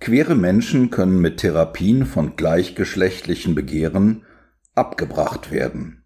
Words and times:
Queere 0.00 0.34
Menschen 0.34 0.88
können 0.88 1.20
mit 1.20 1.40
Therapien 1.40 2.06
von 2.06 2.36
gleichgeschlechtlichen 2.36 3.54
Begehren 3.54 4.24
abgebracht 4.74 5.50
werden. 5.50 6.02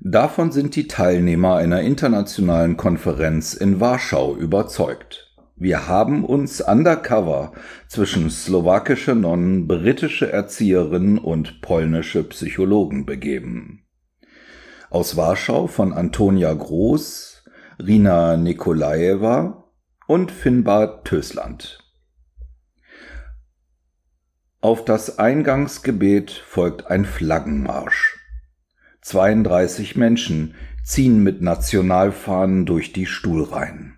Davon 0.00 0.50
sind 0.50 0.74
die 0.74 0.88
Teilnehmer 0.88 1.54
einer 1.54 1.82
internationalen 1.82 2.76
Konferenz 2.76 3.54
in 3.54 3.78
Warschau 3.78 4.34
überzeugt. 4.34 5.25
Wir 5.58 5.88
haben 5.88 6.22
uns 6.22 6.60
undercover 6.60 7.52
zwischen 7.88 8.28
slowakische 8.28 9.14
Nonnen, 9.14 9.66
britische 9.66 10.30
Erzieherinnen 10.30 11.16
und 11.16 11.62
polnische 11.62 12.24
Psychologen 12.24 13.06
begeben. 13.06 13.86
Aus 14.90 15.16
Warschau 15.16 15.66
von 15.66 15.94
Antonia 15.94 16.52
Groß, 16.52 17.42
Rina 17.78 18.36
Nikolajewa 18.36 19.64
und 20.06 20.30
Finbar 20.30 21.02
Tösland. 21.04 21.78
Auf 24.60 24.84
das 24.84 25.18
Eingangsgebet 25.18 26.32
folgt 26.32 26.86
ein 26.88 27.06
Flaggenmarsch. 27.06 28.18
32 29.00 29.96
Menschen 29.96 30.54
ziehen 30.84 31.22
mit 31.22 31.40
Nationalfahnen 31.40 32.66
durch 32.66 32.92
die 32.92 33.06
Stuhlreihen. 33.06 33.96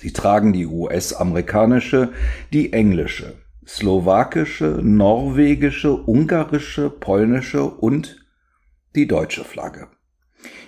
Sie 0.00 0.14
tragen 0.14 0.54
die 0.54 0.64
US-amerikanische, 0.64 2.12
die 2.54 2.72
englische, 2.72 3.34
slowakische, 3.66 4.80
norwegische, 4.82 5.92
ungarische, 5.92 6.88
polnische 6.88 7.64
und 7.64 8.24
die 8.96 9.06
deutsche 9.06 9.44
Flagge. 9.44 9.88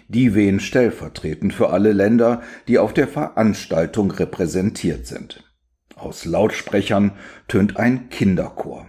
Die 0.09 0.35
wehen 0.35 0.61
stellvertretend 0.61 1.55
für 1.55 1.71
alle 1.71 1.93
Länder, 1.93 2.43
die 2.69 2.79
auf 2.79 2.93
der 2.93 3.09
Veranstaltung 3.09 4.11
repräsentiert 4.11 5.07
sind. 5.07 5.43
Aus 5.97 6.27
Lautsprechern 6.27 7.13
tönt 7.49 7.79
ein 7.79 8.11
Kinderchor. 8.11 8.87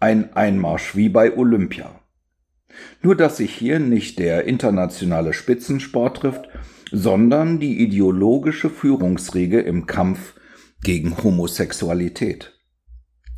Ein 0.00 0.34
Einmarsch 0.34 0.96
wie 0.96 1.08
bei 1.08 1.36
Olympia. 1.36 2.00
Nur 3.02 3.14
dass 3.14 3.36
sich 3.36 3.54
hier 3.54 3.78
nicht 3.78 4.18
der 4.18 4.46
internationale 4.46 5.32
Spitzensport 5.32 6.16
trifft, 6.16 6.48
sondern 6.90 7.58
die 7.60 7.80
ideologische 7.80 8.70
Führungsriege 8.70 9.60
im 9.60 9.86
Kampf 9.86 10.34
gegen 10.82 11.22
Homosexualität. 11.22 12.58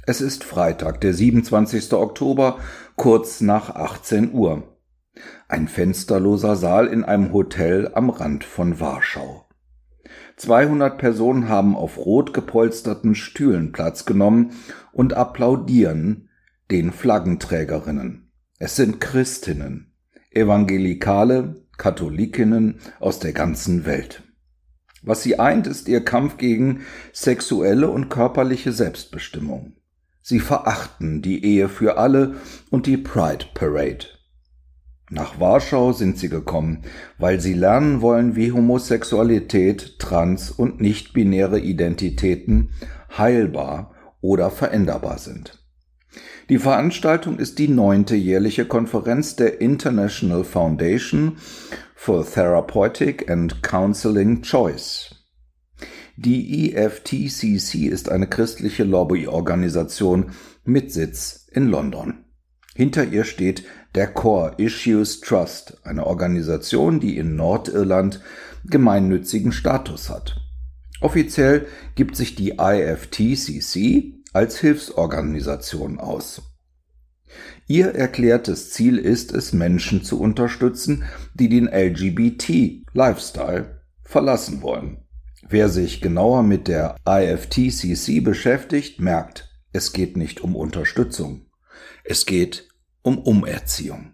Es 0.05 0.20
ist 0.20 0.45
Freitag, 0.45 1.00
der 1.00 1.14
27. 1.14 1.92
Oktober, 1.92 2.58
kurz 2.97 3.41
nach 3.41 3.70
18 3.70 4.33
Uhr. 4.33 4.77
Ein 5.48 5.69
fensterloser 5.69 6.56
Saal 6.56 6.86
in 6.86 7.05
einem 7.05 7.33
Hotel 7.33 7.91
am 7.95 8.11
Rand 8.11 8.45
von 8.45 8.80
Warschau. 8.80 9.47
200 10.36 10.98
Personen 10.98 11.48
haben 11.48 11.77
auf 11.77 11.98
rot 11.98 12.34
gepolsterten 12.34 13.14
Stühlen 13.14 13.70
Platz 13.70 14.05
genommen 14.05 14.53
und 14.92 15.14
applaudieren 15.14 16.30
den 16.70 16.91
Flaggenträgerinnen. 16.91 18.33
Es 18.58 18.77
sind 18.77 19.00
Christinnen, 19.00 19.92
Evangelikale, 20.30 21.61
Katholikinnen 21.83 22.78
aus 23.00 23.19
der 23.19 23.33
ganzen 23.33 23.86
Welt. 23.86 24.22
Was 25.02 25.25
sie 25.25 25.41
eint, 25.41 25.66
ist 25.66 25.89
ihr 25.89 26.05
Kampf 26.05 26.36
gegen 26.36 26.83
sexuelle 27.12 27.91
und 27.91 28.08
körperliche 28.08 28.70
Selbstbestimmung. 28.70 29.72
Sie 30.22 30.39
verachten 30.39 31.22
die 31.22 31.44
Ehe 31.44 31.69
für 31.69 31.98
alle 31.98 32.36
und 32.70 32.86
die 32.86 32.98
Pride 32.98 33.47
Parade. 33.55 34.06
Nach 35.11 35.41
Warschau 35.41 35.92
sind 35.92 36.18
sie 36.18 36.29
gekommen, 36.29 36.84
weil 37.18 37.40
sie 37.40 37.55
lernen 37.55 38.01
wollen, 38.01 38.36
wie 38.36 38.52
Homosexualität, 38.52 39.98
Trans- 39.98 40.52
und 40.52 40.80
nicht-binäre 40.80 41.58
Identitäten 41.58 42.70
heilbar 43.18 43.92
oder 44.20 44.52
veränderbar 44.52 45.18
sind. 45.18 45.61
Die 46.52 46.58
Veranstaltung 46.58 47.39
ist 47.39 47.58
die 47.58 47.68
neunte 47.68 48.14
jährliche 48.14 48.67
Konferenz 48.67 49.36
der 49.36 49.63
International 49.63 50.45
Foundation 50.45 51.39
for 51.95 52.30
Therapeutic 52.30 53.30
and 53.30 53.63
Counseling 53.63 54.42
Choice. 54.42 55.14
Die 56.18 56.74
EFTCC 56.74 57.86
ist 57.86 58.11
eine 58.11 58.27
christliche 58.27 58.85
Lobbyorganisation 58.85 60.33
mit 60.63 60.92
Sitz 60.92 61.46
in 61.51 61.68
London. 61.68 62.27
Hinter 62.74 63.05
ihr 63.05 63.24
steht 63.24 63.64
der 63.95 64.08
Core 64.08 64.52
Issues 64.58 65.20
Trust, 65.20 65.79
eine 65.84 66.07
Organisation, 66.07 67.01
die 67.01 67.17
in 67.17 67.34
Nordirland 67.34 68.20
gemeinnützigen 68.67 69.52
Status 69.52 70.11
hat. 70.11 70.36
Offiziell 71.01 71.64
gibt 71.95 72.14
sich 72.14 72.34
die 72.34 72.58
IFTCC 72.58 74.21
als 74.33 74.59
Hilfsorganisation 74.59 75.98
aus. 75.98 76.43
Ihr 77.67 77.95
erklärtes 77.95 78.70
Ziel 78.70 78.98
ist 78.98 79.33
es, 79.33 79.53
Menschen 79.53 80.05
zu 80.05 80.20
unterstützen, 80.20 81.05
die 81.35 81.48
den 81.48 81.67
LGBT-Lifestyle 81.67 83.83
verlassen 84.03 84.63
wollen. 84.63 84.98
Wer 85.48 85.69
sich 85.69 86.01
genauer 86.01 86.43
mit 86.43 86.69
der 86.69 86.97
IFTCC 87.07 88.23
beschäftigt, 88.23 89.01
merkt, 89.01 89.51
es 89.73 89.93
geht 89.93 90.17
nicht 90.17 90.41
um 90.41 90.55
Unterstützung. 90.55 91.47
Es 92.05 92.27
geht 92.27 92.69
um 93.03 93.19
Umerziehung. 93.19 94.11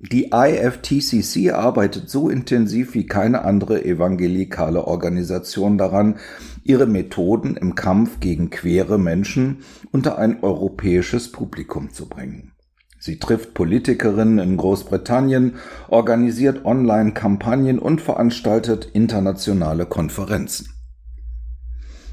Die 0.00 0.32
IFTCC 0.32 1.52
arbeitet 1.52 2.10
so 2.10 2.28
intensiv 2.28 2.94
wie 2.94 3.06
keine 3.06 3.42
andere 3.42 3.84
evangelikale 3.84 4.86
Organisation 4.86 5.78
daran, 5.78 6.18
ihre 6.64 6.86
Methoden 6.86 7.56
im 7.56 7.74
Kampf 7.74 8.20
gegen 8.20 8.50
queere 8.50 8.98
Menschen 8.98 9.58
unter 9.92 10.18
ein 10.18 10.42
europäisches 10.42 11.30
Publikum 11.30 11.90
zu 11.92 12.08
bringen. 12.08 12.52
Sie 12.98 13.18
trifft 13.18 13.54
Politikerinnen 13.54 14.38
in 14.38 14.56
Großbritannien, 14.56 15.56
organisiert 15.88 16.64
Online-Kampagnen 16.64 17.78
und 17.78 18.00
veranstaltet 18.00 18.86
internationale 18.92 19.86
Konferenzen. 19.86 20.70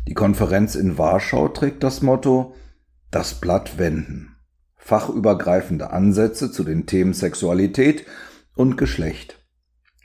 Die 0.08 0.14
Konferenz 0.14 0.76
in 0.76 0.98
Warschau 0.98 1.48
trägt 1.48 1.84
das 1.84 2.02
Motto 2.02 2.56
Das 3.10 3.36
Blatt 3.40 3.78
wenden 3.78 4.31
fachübergreifende 4.82 5.92
Ansätze 5.92 6.52
zu 6.52 6.64
den 6.64 6.86
Themen 6.88 7.14
Sexualität 7.14 8.06
und 8.56 8.78
Geschlecht. 8.78 9.38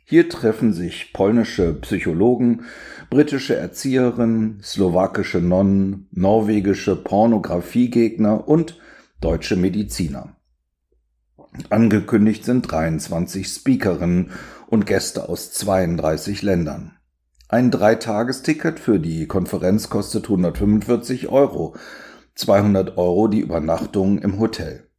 Hier 0.05 0.29
treffen 0.29 0.73
sich 0.73 1.13
polnische 1.13 1.75
Psychologen, 1.75 2.67
britische 3.11 3.57
Erzieherinnen, 3.57 4.61
slowakische 4.63 5.39
Nonnen, 5.39 6.07
norwegische 6.13 6.95
Pornografiegegner 6.95 8.47
und 8.47 8.79
deutsche 9.21 9.57
Mediziner. 9.57 10.37
Angekündigt 11.71 12.45
sind 12.45 12.71
23 12.71 13.49
Speakerinnen 13.49 14.31
und 14.69 14.87
Gäste 14.87 15.29
aus 15.29 15.53
32 15.53 16.43
Ländern. 16.43 16.93
Ein 17.49 17.71
Dreitagesticket 17.71 18.79
für 18.79 19.01
die 19.01 19.27
Konferenz 19.27 19.89
kostet 19.89 20.25
145 20.25 21.29
Euro, 21.29 21.75
200 22.37 22.99
Euro 22.99 23.29
die 23.29 23.41
Übernachtung 23.41 24.19
im 24.19 24.39
Hotel. 24.39 24.91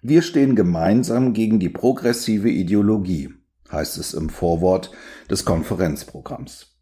Wir 0.00 0.22
stehen 0.22 0.56
gemeinsam 0.56 1.34
gegen 1.34 1.60
die 1.60 1.68
progressive 1.68 2.48
Ideologie, 2.48 3.34
heißt 3.70 3.98
es 3.98 4.14
im 4.14 4.30
Vorwort 4.30 4.90
des 5.28 5.44
Konferenzprogramms. 5.44 6.78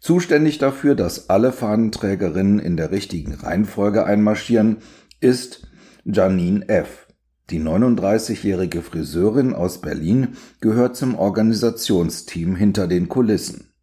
Zuständig 0.00 0.56
dafür, 0.56 0.94
dass 0.94 1.28
alle 1.28 1.52
Fahnenträgerinnen 1.52 2.58
in 2.58 2.78
der 2.78 2.90
richtigen 2.90 3.34
Reihenfolge 3.34 4.06
einmarschieren, 4.06 4.78
ist 5.20 5.66
Janine 6.04 6.66
F. 6.70 7.08
Die 7.50 7.60
39-jährige 7.60 8.80
Friseurin 8.80 9.52
aus 9.52 9.82
Berlin 9.82 10.38
gehört 10.62 10.96
zum 10.96 11.16
Organisationsteam 11.16 12.56
hinter 12.56 12.88
den 12.88 13.10
Kulissen. 13.10 13.74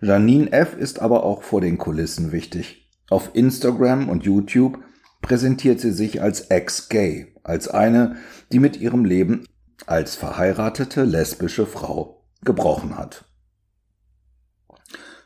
Janine 0.00 0.50
F. 0.50 0.76
ist 0.76 0.98
aber 0.98 1.22
auch 1.22 1.44
vor 1.44 1.60
den 1.60 1.78
Kulissen 1.78 2.32
wichtig. 2.32 2.85
Auf 3.08 3.30
Instagram 3.34 4.08
und 4.08 4.24
YouTube 4.24 4.78
präsentiert 5.22 5.80
sie 5.80 5.92
sich 5.92 6.22
als 6.22 6.42
ex-gay, 6.42 7.34
als 7.44 7.68
eine, 7.68 8.16
die 8.52 8.58
mit 8.58 8.76
ihrem 8.78 9.04
Leben 9.04 9.46
als 9.86 10.16
verheiratete 10.16 11.04
lesbische 11.04 11.66
Frau 11.66 12.24
gebrochen 12.42 12.96
hat. 12.96 13.24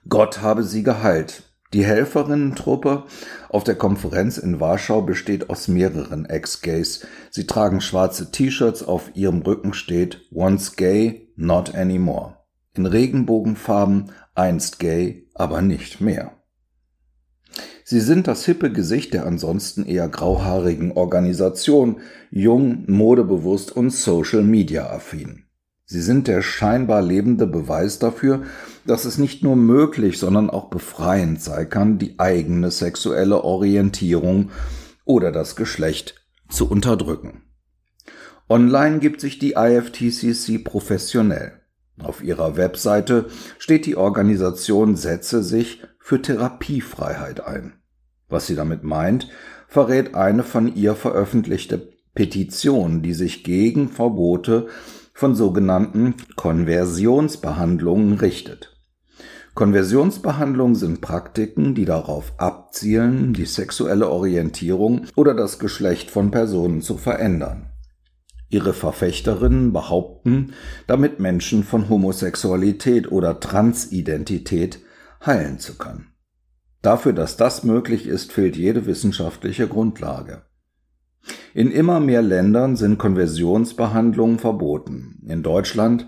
Gott 0.08 0.42
habe 0.42 0.64
sie 0.64 0.82
geheilt. 0.82 1.44
Die 1.72 1.84
Helferinnentruppe 1.84 3.04
auf 3.48 3.62
der 3.62 3.76
Konferenz 3.76 4.38
in 4.38 4.58
Warschau 4.58 5.02
besteht 5.02 5.50
aus 5.50 5.68
mehreren 5.68 6.24
Ex-Gays. 6.24 7.06
Sie 7.30 7.46
tragen 7.46 7.80
schwarze 7.80 8.32
T-Shirts, 8.32 8.82
auf 8.82 9.14
ihrem 9.14 9.42
Rücken 9.42 9.72
steht 9.72 10.26
Once 10.32 10.74
gay, 10.74 11.32
not 11.36 11.74
anymore. 11.74 12.38
In 12.74 12.86
Regenbogenfarben, 12.86 14.10
einst 14.34 14.80
gay, 14.80 15.28
aber 15.34 15.62
nicht 15.62 16.00
mehr. 16.00 16.32
Sie 17.84 18.00
sind 18.00 18.26
das 18.26 18.44
hippe 18.44 18.72
Gesicht 18.72 19.14
der 19.14 19.26
ansonsten 19.26 19.84
eher 19.84 20.08
grauhaarigen 20.08 20.92
Organisation, 20.92 21.96
jung, 22.30 22.84
modebewusst 22.86 23.72
und 23.72 23.90
Social 23.90 24.42
Media 24.42 24.88
affin. 24.90 25.44
Sie 25.86 26.00
sind 26.00 26.28
der 26.28 26.40
scheinbar 26.40 27.02
lebende 27.02 27.48
Beweis 27.48 27.98
dafür, 27.98 28.44
dass 28.86 29.04
es 29.06 29.18
nicht 29.18 29.42
nur 29.42 29.56
möglich, 29.56 30.20
sondern 30.20 30.48
auch 30.48 30.70
befreiend 30.70 31.42
sein 31.42 31.68
kann, 31.68 31.98
die 31.98 32.20
eigene 32.20 32.70
sexuelle 32.70 33.42
Orientierung 33.42 34.50
oder 35.04 35.32
das 35.32 35.56
Geschlecht 35.56 36.14
zu 36.48 36.70
unterdrücken. 36.70 37.42
Online 38.48 39.00
gibt 39.00 39.20
sich 39.20 39.40
die 39.40 39.54
IFTCC 39.56 40.62
professionell. 40.62 41.60
Auf 41.98 42.22
ihrer 42.22 42.56
Webseite 42.56 43.26
steht 43.58 43.84
die 43.84 43.96
Organisation 43.96 44.96
setze 44.96 45.42
sich 45.42 45.82
für 46.00 46.20
Therapiefreiheit 46.20 47.46
ein. 47.46 47.74
Was 48.28 48.48
sie 48.48 48.56
damit 48.56 48.82
meint, 48.82 49.28
verrät 49.68 50.16
eine 50.16 50.42
von 50.42 50.74
ihr 50.74 50.96
veröffentlichte 50.96 51.92
Petition, 52.14 53.02
die 53.02 53.14
sich 53.14 53.44
gegen 53.44 53.88
Verbote 53.88 54.66
von 55.12 55.36
sogenannten 55.36 56.14
Konversionsbehandlungen 56.34 58.14
richtet. 58.14 58.76
Konversionsbehandlungen 59.54 60.74
sind 60.76 61.00
Praktiken, 61.00 61.74
die 61.74 61.84
darauf 61.84 62.32
abzielen, 62.38 63.34
die 63.34 63.44
sexuelle 63.44 64.08
Orientierung 64.08 65.06
oder 65.16 65.34
das 65.34 65.58
Geschlecht 65.58 66.10
von 66.10 66.30
Personen 66.30 66.80
zu 66.80 66.96
verändern. 66.96 67.70
Ihre 68.48 68.72
Verfechterinnen 68.72 69.72
behaupten, 69.72 70.54
damit 70.86 71.20
Menschen 71.20 71.62
von 71.62 71.88
Homosexualität 71.88 73.12
oder 73.12 73.38
Transidentität 73.38 74.80
heilen 75.24 75.58
zu 75.58 75.76
können. 75.76 76.12
Dafür, 76.82 77.12
dass 77.12 77.36
das 77.36 77.62
möglich 77.62 78.06
ist, 78.06 78.32
fehlt 78.32 78.56
jede 78.56 78.86
wissenschaftliche 78.86 79.68
Grundlage. 79.68 80.42
In 81.52 81.70
immer 81.70 82.00
mehr 82.00 82.22
Ländern 82.22 82.76
sind 82.76 82.98
Konversionsbehandlungen 82.98 84.38
verboten, 84.38 85.22
in 85.26 85.42
Deutschland 85.42 86.06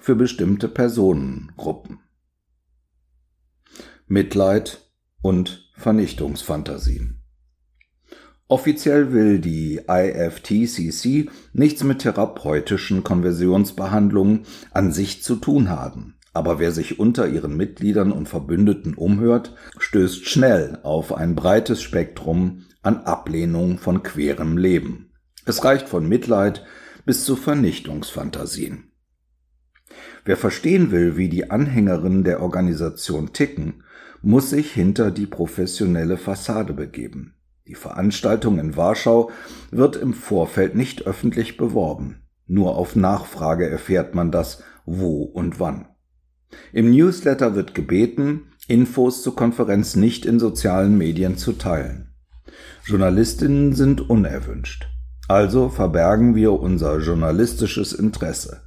für 0.00 0.14
bestimmte 0.14 0.68
Personengruppen. 0.68 1.98
Mitleid 4.06 4.80
und 5.20 5.70
Vernichtungsfantasien. 5.74 7.20
Offiziell 8.46 9.12
will 9.12 9.40
die 9.40 9.80
IFTCC 9.88 11.30
nichts 11.54 11.82
mit 11.82 12.00
therapeutischen 12.00 13.02
Konversionsbehandlungen 13.02 14.44
an 14.70 14.92
sich 14.92 15.22
zu 15.22 15.36
tun 15.36 15.70
haben. 15.70 16.13
Aber 16.34 16.58
wer 16.58 16.72
sich 16.72 16.98
unter 16.98 17.28
ihren 17.28 17.56
Mitgliedern 17.56 18.10
und 18.12 18.28
Verbündeten 18.28 18.94
umhört, 18.94 19.54
stößt 19.78 20.28
schnell 20.28 20.80
auf 20.82 21.14
ein 21.14 21.36
breites 21.36 21.80
Spektrum 21.80 22.64
an 22.82 22.98
Ablehnung 22.98 23.78
von 23.78 24.02
querem 24.02 24.58
Leben. 24.58 25.12
Es 25.46 25.64
reicht 25.64 25.88
von 25.88 26.08
Mitleid 26.08 26.66
bis 27.06 27.24
zu 27.24 27.36
Vernichtungsfantasien. 27.36 28.90
Wer 30.24 30.36
verstehen 30.36 30.90
will, 30.90 31.16
wie 31.16 31.28
die 31.28 31.50
Anhängerinnen 31.50 32.24
der 32.24 32.42
Organisation 32.42 33.32
ticken, 33.32 33.84
muss 34.20 34.50
sich 34.50 34.72
hinter 34.72 35.10
die 35.10 35.26
professionelle 35.26 36.16
Fassade 36.16 36.72
begeben. 36.72 37.34
Die 37.68 37.74
Veranstaltung 37.74 38.58
in 38.58 38.76
Warschau 38.76 39.30
wird 39.70 39.96
im 39.96 40.14
Vorfeld 40.14 40.74
nicht 40.74 41.06
öffentlich 41.06 41.56
beworben. 41.56 42.22
Nur 42.46 42.76
auf 42.76 42.96
Nachfrage 42.96 43.68
erfährt 43.68 44.14
man 44.14 44.30
das, 44.30 44.62
wo 44.84 45.22
und 45.22 45.60
wann. 45.60 45.88
Im 46.72 46.90
Newsletter 46.90 47.54
wird 47.54 47.74
gebeten, 47.74 48.52
Infos 48.66 49.22
zur 49.22 49.36
Konferenz 49.36 49.96
nicht 49.96 50.24
in 50.24 50.38
sozialen 50.38 50.96
Medien 50.96 51.36
zu 51.36 51.52
teilen. 51.52 52.14
Journalistinnen 52.84 53.74
sind 53.74 54.08
unerwünscht. 54.08 54.88
Also 55.28 55.68
verbergen 55.68 56.34
wir 56.34 56.52
unser 56.52 56.98
journalistisches 56.98 57.92
Interesse. 57.92 58.62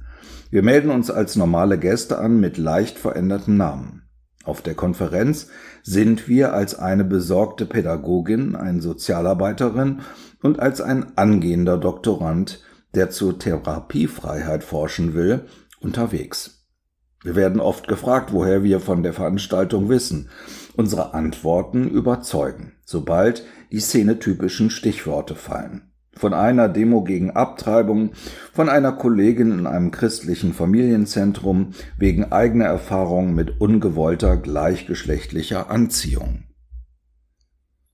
Wir 0.50 0.62
melden 0.62 0.90
uns 0.90 1.10
als 1.10 1.36
normale 1.36 1.78
Gäste 1.78 2.18
an 2.18 2.40
mit 2.40 2.58
leicht 2.58 2.98
veränderten 2.98 3.56
Namen. 3.56 4.02
Auf 4.44 4.62
der 4.62 4.74
Konferenz 4.74 5.48
sind 5.82 6.26
wir 6.26 6.54
als 6.54 6.74
eine 6.74 7.04
besorgte 7.04 7.66
Pädagogin, 7.66 8.56
eine 8.56 8.80
Sozialarbeiterin 8.80 10.00
und 10.42 10.58
als 10.58 10.80
ein 10.80 11.16
angehender 11.16 11.76
Doktorand, 11.76 12.62
der 12.94 13.10
zur 13.10 13.38
Therapiefreiheit 13.38 14.64
forschen 14.64 15.14
will, 15.14 15.44
unterwegs. 15.80 16.57
Wir 17.22 17.34
werden 17.34 17.60
oft 17.60 17.88
gefragt, 17.88 18.32
woher 18.32 18.62
wir 18.62 18.80
von 18.80 19.02
der 19.02 19.12
Veranstaltung 19.12 19.88
wissen. 19.88 20.28
Unsere 20.76 21.14
Antworten 21.14 21.88
überzeugen, 21.88 22.72
sobald 22.84 23.44
die 23.72 23.80
szenetypischen 23.80 24.70
Stichworte 24.70 25.34
fallen 25.34 25.88
von 26.18 26.34
einer 26.34 26.68
Demo 26.68 27.02
gegen 27.02 27.30
Abtreibung, 27.30 28.10
von 28.52 28.68
einer 28.68 28.92
Kollegin 28.92 29.52
in 29.52 29.66
einem 29.66 29.90
christlichen 29.90 30.52
Familienzentrum 30.52 31.72
wegen 31.96 32.32
eigener 32.32 32.66
Erfahrungen 32.66 33.34
mit 33.34 33.60
ungewollter 33.60 34.36
gleichgeschlechtlicher 34.36 35.70
Anziehung. 35.70 36.44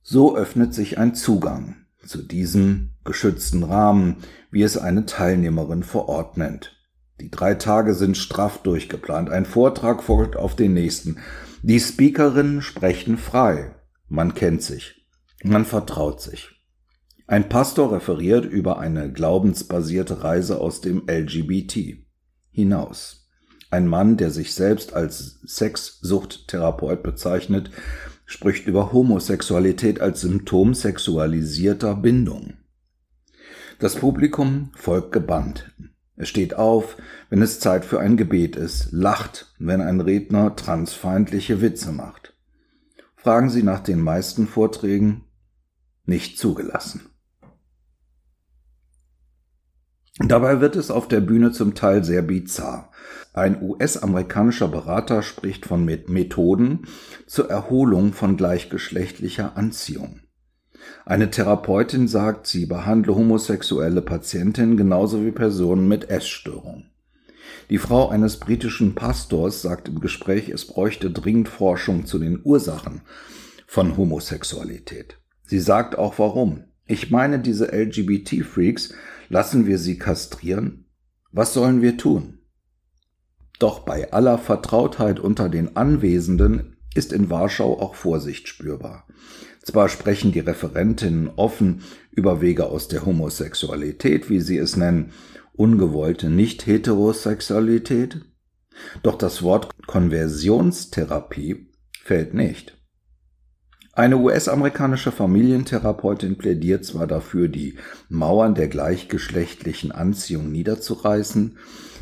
So 0.03 0.37
öffnet 0.37 0.75
sich 0.75 0.99
ein 0.99 1.15
Zugang 1.15 1.76
zu 2.05 2.23
diesem 2.23 2.91
geschützten 3.05 3.62
Rahmen, 3.62 4.17
wie 4.50 4.62
es 4.62 4.76
eine 4.76 5.06
Teilnehmerin 5.06 5.82
vor 5.82 6.09
Ort 6.09 6.37
nennt. 6.37 6.74
Die 7.20 7.31
drei 7.31 7.55
Tage 7.55 7.94
sind 7.94 8.16
straff 8.16 8.62
durchgeplant. 8.62 9.31
Ein 9.31 9.46
Vortrag 9.46 10.02
folgt 10.02 10.37
auf 10.37 10.56
den 10.56 10.75
nächsten. 10.75 11.19
Die 11.62 11.81
Speakerinnen 11.81 12.61
sprechen 12.61 13.19
frei. 13.19 13.75
Man 14.08 14.34
kennt 14.34 14.62
sich. 14.62 15.06
Man 15.43 15.64
vertraut 15.64 16.20
sich. 16.20 16.50
Ein 17.26 17.49
Pastor 17.49 17.93
referiert 17.93 18.44
über 18.44 18.78
eine 18.78 19.11
glaubensbasierte 19.11 20.22
Reise 20.22 20.61
aus 20.61 20.81
dem 20.81 21.05
LGBT 21.08 22.05
hinaus. 22.50 23.31
Ein 23.70 23.88
Mann, 23.88 24.16
der 24.16 24.31
sich 24.31 24.55
selbst 24.55 24.93
als 24.93 25.40
Sexsuchttherapeut 25.46 27.02
bezeichnet, 27.02 27.70
spricht 28.26 28.66
über 28.66 28.93
Homosexualität 28.93 30.00
als 30.00 30.20
Symptom 30.20 30.75
sexualisierter 30.75 31.96
Bindung. 31.96 32.55
Das 33.78 33.96
Publikum 33.96 34.70
folgt 34.76 35.12
gebannt. 35.12 35.72
Es 36.16 36.28
steht 36.28 36.55
auf, 36.55 36.96
wenn 37.28 37.43
es 37.43 37.58
Zeit 37.58 37.84
für 37.84 37.99
ein 37.99 38.16
Gebet 38.16 38.56
ist, 38.56 38.93
lacht, 38.93 39.55
wenn 39.58 39.81
ein 39.81 40.00
Redner 40.00 40.55
transfeindliche 40.55 41.61
Witze 41.61 41.93
macht. 41.93 42.34
Fragen 43.16 43.50
Sie 43.50 43.62
nach 43.62 43.81
den 43.81 44.00
meisten 44.00 44.46
Vorträgen, 44.46 45.25
nicht 46.04 46.38
zugelassen. 46.38 47.11
Dabei 50.18 50.61
wird 50.61 50.76
es 50.76 50.92
auf 50.92 51.09
der 51.09 51.21
Bühne 51.21 51.50
zum 51.50 51.75
Teil 51.75 52.04
sehr 52.04 52.23
bizarr. 52.23 52.92
Ein 53.33 53.61
US-amerikanischer 53.61 54.68
Berater 54.68 55.23
spricht 55.23 55.66
von 55.66 55.85
Methoden 55.85 56.87
zur 57.26 57.50
Erholung 57.50 58.12
von 58.12 58.37
gleichgeschlechtlicher 58.37 59.56
Anziehung. 59.56 60.21
Eine 61.06 61.30
Therapeutin 61.30 62.08
sagt, 62.08 62.46
sie 62.46 62.66
behandle 62.66 63.14
homosexuelle 63.14 64.02
Patientinnen 64.02 64.76
genauso 64.76 65.25
wie 65.25 65.32
Personen 65.32 65.87
mit 65.87 66.11
Essstörung. 66.11 66.87
Die 67.70 67.78
Frau 67.78 68.08
eines 68.08 68.38
britischen 68.38 68.94
Pastors 68.94 69.62
sagt 69.62 69.88
im 69.88 70.00
Gespräch, 70.00 70.49
es 70.49 70.66
bräuchte 70.66 71.11
dringend 71.11 71.49
Forschung 71.49 72.06
zu 72.06 72.18
den 72.18 72.40
Ursachen 72.42 73.02
von 73.66 73.96
Homosexualität. 73.96 75.18
Sie 75.42 75.61
sagt 75.61 75.99
auch 75.99 76.18
warum. 76.18 76.64
Ich 76.87 77.11
meine, 77.11 77.38
diese 77.38 77.73
LGBT-Freaks 77.73 78.94
Lassen 79.28 79.66
wir 79.66 79.78
sie 79.78 79.99
kastrieren? 79.99 80.84
Was 81.32 81.54
sollen 81.54 81.82
wir 81.82 81.96
tun? 81.96 82.38
Doch 83.58 83.80
bei 83.80 84.12
aller 84.12 84.38
Vertrautheit 84.38 85.18
unter 85.18 85.49
den 85.49 85.76
Anwesenden 85.76 86.76
ist 86.94 87.12
in 87.12 87.30
Warschau 87.30 87.80
auch 87.80 87.94
Vorsicht 87.94 88.49
spürbar. 88.49 89.03
Zwar 89.64 89.88
sprechen 89.88 90.30
die 90.30 90.40
Referentinnen 90.40 91.30
offen 91.37 91.83
über 92.11 92.42
Wege 92.42 92.66
aus 92.66 92.87
der 92.88 93.06
Homosexualität, 93.06 94.28
wie 94.28 94.40
sie 94.40 94.59
es 94.59 94.76
nennen, 94.76 95.12
ungewollte 95.54 96.28
Nicht-Heterosexualität, 96.28 98.21
doch 99.02 99.16
das 99.16 99.42
Wort 99.42 99.71
Konversionstherapie 99.87 101.71
fällt 102.02 102.35
nicht. 102.35 102.76
Eine 103.92 104.18
US-amerikanische 104.18 105.12
Familientherapeutin 105.12 106.37
plädiert 106.37 106.85
zwar 106.85 107.06
dafür, 107.06 107.49
die 107.49 107.78
Mauern 108.09 108.54
der 108.54 108.68
gleichgeschlechtlichen 108.68 109.92
Anziehung 109.92 110.50
niederzureißen, 110.52 111.56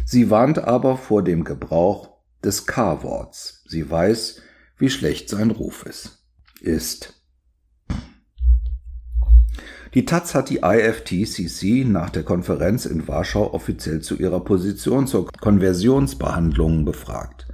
sie 0.05 0.31
warnt 0.31 0.59
aber 0.59 0.97
vor 0.97 1.23
dem 1.23 1.45
Gebrauch 1.45 2.19
des 2.43 2.67
K-Worts. 2.67 3.63
Sie 3.69 3.89
weiß, 3.89 4.41
wie 4.79 4.91
schlecht 4.91 5.29
sein 5.29 5.53
Ruf 5.53 5.87
ist. 5.87 6.27
Ist. 6.61 7.22
Die 9.95 10.07
Taz 10.07 10.35
hat 10.35 10.49
die 10.49 10.61
IFTCC 10.63 11.85
nach 11.87 12.09
der 12.09 12.23
Konferenz 12.23 12.87
in 12.87 13.07
Warschau 13.07 13.53
offiziell 13.53 14.01
zu 14.01 14.17
ihrer 14.17 14.41
Position 14.41 15.07
zur 15.07 15.29
Konversionsbehandlung 15.43 16.87
befragt. 16.87 17.47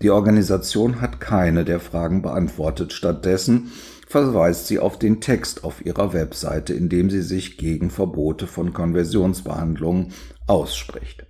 Die 0.00 0.08
Organisation 0.08 1.02
hat 1.02 1.20
keine 1.20 1.62
der 1.66 1.80
Fragen 1.80 2.22
beantwortet. 2.22 2.94
Stattdessen 2.94 3.70
verweist 4.08 4.66
sie 4.66 4.78
auf 4.78 4.98
den 4.98 5.20
Text 5.20 5.62
auf 5.62 5.84
ihrer 5.84 6.14
Webseite, 6.14 6.72
in 6.72 6.88
dem 6.88 7.10
sie 7.10 7.20
sich 7.20 7.58
gegen 7.58 7.90
Verbote 7.90 8.46
von 8.46 8.72
Konversionsbehandlungen 8.72 10.12
ausspricht. 10.46 11.26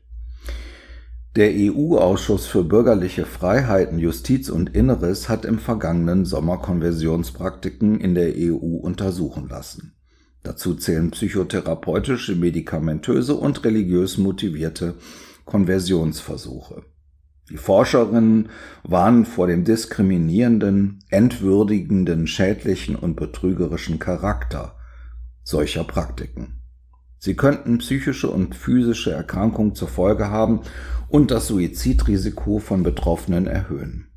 Der 1.35 1.51
EU-Ausschuss 1.53 2.47
für 2.47 2.63
bürgerliche 2.63 3.27
Freiheiten, 3.27 3.99
Justiz 3.99 4.51
und 4.51 4.73
Inneres 4.77 5.29
hat 5.29 5.45
im 5.45 5.59
vergangenen 5.59 6.25
Sommer 6.25 6.59
Konversionspraktiken 6.59 7.99
in 7.99 8.15
der 8.15 8.35
EU 8.37 8.77
untersuchen 8.77 9.49
lassen. 9.49 9.95
Dazu 10.45 10.75
zählen 10.75 11.11
psychotherapeutische, 11.11 12.37
medikamentöse 12.37 13.35
und 13.35 13.65
religiös 13.65 14.19
motivierte 14.19 14.95
Konversionsversuche. 15.47 16.85
Die 17.51 17.57
Forscherinnen 17.57 18.51
warnen 18.85 19.27
vor 19.27 19.47
dem 19.47 19.65
diskriminierenden, 19.65 21.01
entwürdigenden, 21.09 22.27
schädlichen 22.27 22.95
und 22.95 23.17
betrügerischen 23.17 23.99
Charakter 23.99 24.77
solcher 25.43 25.85
Praktiken. 25.85 26.61
Sie 27.19 27.37
könnten 27.37 27.79
psychische 27.79 28.31
und 28.31 28.55
physische 28.55 29.13
Erkrankungen 29.13 29.75
zur 29.75 29.89
Folge 29.89 30.29
haben 30.31 30.61
und 31.09 31.31
das 31.31 31.47
Suizidrisiko 31.47 32.59
von 32.59 32.83
Betroffenen 32.83 33.47
erhöhen. 33.47 34.09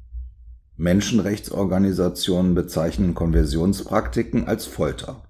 Menschenrechtsorganisationen 0.75 2.53
bezeichnen 2.53 3.13
Konversionspraktiken 3.13 4.47
als 4.47 4.65
Folter. 4.65 5.26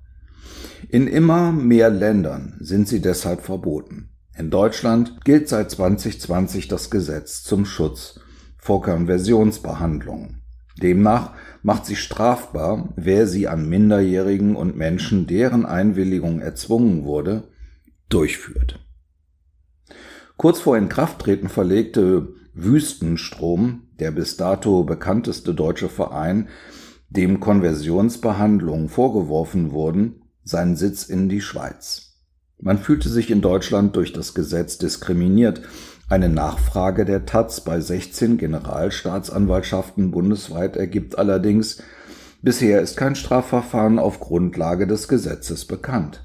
In 0.89 1.07
immer 1.07 1.51
mehr 1.51 1.89
Ländern 1.89 2.57
sind 2.60 2.88
sie 2.88 3.01
deshalb 3.01 3.41
verboten. 3.41 4.10
In 4.38 4.51
Deutschland 4.51 5.24
gilt 5.25 5.50
seit 5.50 5.72
2020 5.72 6.67
das 6.67 6.89
Gesetz 6.89 7.43
zum 7.43 7.65
Schutz 7.65 8.19
vor 8.57 8.81
Konversionsbehandlungen. 8.81 10.43
Demnach 10.81 11.34
macht 11.63 11.86
sie 11.86 11.96
strafbar, 11.96 12.93
wer 12.96 13.27
sie 13.27 13.48
an 13.48 13.67
Minderjährigen 13.67 14.55
und 14.55 14.77
Menschen, 14.77 15.25
deren 15.25 15.65
Einwilligung 15.65 16.39
erzwungen 16.39 17.03
wurde, 17.03 17.48
durchführt. 18.10 18.79
Kurz 20.38 20.60
vor 20.60 20.77
Inkrafttreten 20.77 21.50
verlegte 21.50 22.27
Wüstenstrom, 22.53 23.88
der 24.00 24.12
bis 24.12 24.38
dato 24.38 24.84
bekannteste 24.84 25.55
deutsche 25.55 25.89
Verein, 25.89 26.50
dem 27.10 27.39
Konversionsbehandlungen 27.39 28.89
vorgeworfen 28.89 29.72
wurden, 29.72 30.22
seinen 30.48 30.75
Sitz 30.75 31.04
in 31.04 31.30
die 31.30 31.42
Schweiz. 31.42 32.13
Man 32.60 32.80
fühlte 32.80 33.10
sich 33.10 33.30
in 33.30 33.42
Deutschland 33.42 33.96
durch 33.96 34.13
das 34.13 34.34
Gesetz 34.34 34.77
diskriminiert. 34.77 35.62
Eine 36.10 36.30
Nachfrage 36.30 37.06
der 37.06 37.25
Taz 37.25 37.62
bei 37.62 37.80
16 37.80 38.38
Generalstaatsanwaltschaften 38.38 40.10
bundesweit 40.12 40.75
ergibt 40.75 41.18
allerdings, 41.20 41.84
bisher 42.42 42.82
ist 42.82 42.98
kein 42.98 43.16
Strafverfahren 43.16 44.00
auf 44.00 44.20
Grundlage 44.20 44.88
des 44.88 45.08
Gesetzes 45.08 45.66
bekannt. 45.66 46.24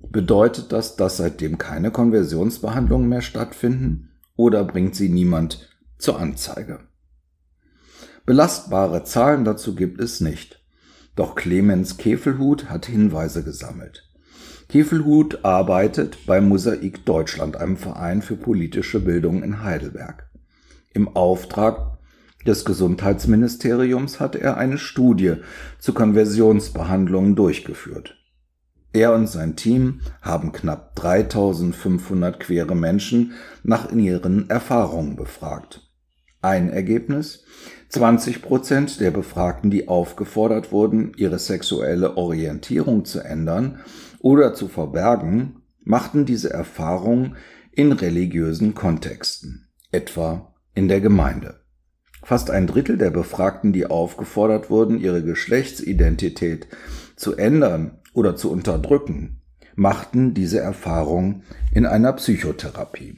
Bedeutet 0.00 0.72
das, 0.72 0.96
dass 0.96 1.18
seitdem 1.18 1.58
keine 1.58 1.90
Konversionsbehandlungen 1.90 3.08
mehr 3.08 3.22
stattfinden 3.22 4.10
oder 4.36 4.64
bringt 4.64 4.94
sie 4.94 5.08
niemand 5.08 5.68
zur 5.98 6.18
Anzeige? 6.18 6.80
Belastbare 8.24 9.04
Zahlen 9.04 9.44
dazu 9.44 9.74
gibt 9.74 10.00
es 10.00 10.20
nicht. 10.20 10.57
Doch 11.18 11.34
Clemens 11.34 11.96
Kefelhut 11.96 12.70
hat 12.70 12.86
Hinweise 12.86 13.42
gesammelt. 13.42 14.08
Kefelhut 14.68 15.44
arbeitet 15.44 16.26
bei 16.26 16.40
Mosaik 16.40 17.04
Deutschland, 17.06 17.56
einem 17.56 17.76
Verein 17.76 18.22
für 18.22 18.36
politische 18.36 19.00
Bildung 19.00 19.42
in 19.42 19.64
Heidelberg. 19.64 20.30
Im 20.94 21.16
Auftrag 21.16 21.98
des 22.46 22.64
Gesundheitsministeriums 22.64 24.20
hat 24.20 24.36
er 24.36 24.58
eine 24.58 24.78
Studie 24.78 25.38
zu 25.80 25.92
Konversionsbehandlungen 25.92 27.34
durchgeführt. 27.34 28.14
Er 28.92 29.12
und 29.12 29.26
sein 29.26 29.56
Team 29.56 30.02
haben 30.22 30.52
knapp 30.52 30.94
3500 30.94 32.38
queere 32.38 32.76
Menschen 32.76 33.32
nach 33.64 33.90
ihren 33.90 34.48
Erfahrungen 34.50 35.16
befragt. 35.16 35.82
Ein 36.40 36.70
Ergebnis? 36.70 37.42
20 37.88 38.42
Prozent 38.42 39.00
der 39.00 39.10
Befragten, 39.10 39.70
die 39.70 39.88
aufgefordert 39.88 40.72
wurden, 40.72 41.12
ihre 41.16 41.38
sexuelle 41.38 42.16
Orientierung 42.16 43.04
zu 43.04 43.20
ändern, 43.20 43.80
oder 44.20 44.52
zu 44.52 44.68
verbergen, 44.68 45.62
machten 45.84 46.26
diese 46.26 46.50
Erfahrung 46.50 47.36
in 47.72 47.92
religiösen 47.92 48.74
Kontexten, 48.74 49.68
etwa 49.90 50.54
in 50.74 50.88
der 50.88 51.00
Gemeinde. 51.00 51.60
Fast 52.22 52.50
ein 52.50 52.66
Drittel 52.66 52.98
der 52.98 53.10
Befragten, 53.10 53.72
die 53.72 53.86
aufgefordert 53.86 54.68
wurden, 54.68 55.00
ihre 55.00 55.22
Geschlechtsidentität 55.22 56.66
zu 57.16 57.36
ändern 57.36 58.00
oder 58.12 58.36
zu 58.36 58.50
unterdrücken, 58.50 59.40
machten 59.76 60.34
diese 60.34 60.60
Erfahrung 60.60 61.42
in 61.72 61.86
einer 61.86 62.12
Psychotherapie. 62.12 63.16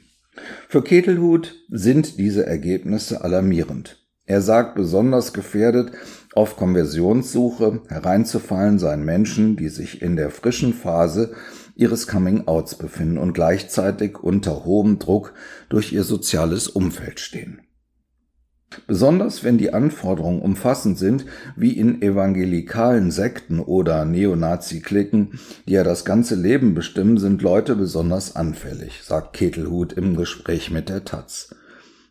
Für 0.69 0.81
Ketelhut 0.81 1.55
sind 1.69 2.19
diese 2.19 2.45
Ergebnisse 2.45 3.23
alarmierend. 3.23 4.00
Er 4.31 4.39
sagt, 4.39 4.75
besonders 4.75 5.33
gefährdet 5.33 5.91
auf 6.35 6.55
Konversionssuche 6.55 7.81
hereinzufallen 7.89 8.79
seien 8.79 9.03
Menschen, 9.03 9.57
die 9.57 9.67
sich 9.67 10.01
in 10.01 10.15
der 10.15 10.29
frischen 10.29 10.73
Phase 10.73 11.33
ihres 11.75 12.07
Coming-outs 12.07 12.75
befinden 12.75 13.17
und 13.17 13.33
gleichzeitig 13.33 14.19
unter 14.19 14.63
hohem 14.63 14.99
Druck 14.99 15.33
durch 15.67 15.91
ihr 15.91 16.05
soziales 16.05 16.69
Umfeld 16.69 17.19
stehen. 17.19 17.59
Besonders 18.87 19.43
wenn 19.43 19.57
die 19.57 19.73
Anforderungen 19.73 20.41
umfassend 20.41 20.97
sind, 20.97 21.25
wie 21.57 21.73
in 21.77 22.01
evangelikalen 22.01 23.11
Sekten 23.11 23.59
oder 23.59 24.05
Neonazi-Klicken, 24.05 25.41
die 25.67 25.73
ja 25.73 25.83
das 25.83 26.05
ganze 26.05 26.35
Leben 26.35 26.73
bestimmen, 26.73 27.17
sind 27.17 27.41
Leute 27.41 27.75
besonders 27.75 28.33
anfällig, 28.33 29.01
sagt 29.03 29.33
Ketelhut 29.33 29.91
im 29.91 30.15
Gespräch 30.15 30.71
mit 30.71 30.87
der 30.87 31.03
Taz. 31.03 31.53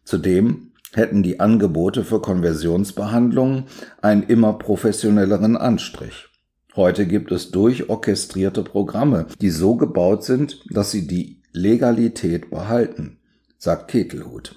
Zudem 0.05 0.70
hätten 0.93 1.23
die 1.23 1.41
Angebote 1.41 2.05
für 2.05 2.21
Konversionsbehandlungen 2.21 3.65
einen 4.03 4.23
immer 4.25 4.55
professionelleren 4.55 5.57
Anstrich. 5.57 6.29
Heute 6.77 7.07
gibt 7.07 7.33
es 7.33 7.51
durchorchestrierte 7.51 8.63
Programme, 8.63 9.27
die 9.41 9.51
so 9.51 9.77
gebaut 9.77 10.25
sind, 10.25 10.65
dass 10.71 10.91
sie 10.91 11.07
die 11.07 11.43
Legalität 11.53 12.51
behalten, 12.51 13.19
sagt 13.59 13.91
Ketelhut. 13.91 14.57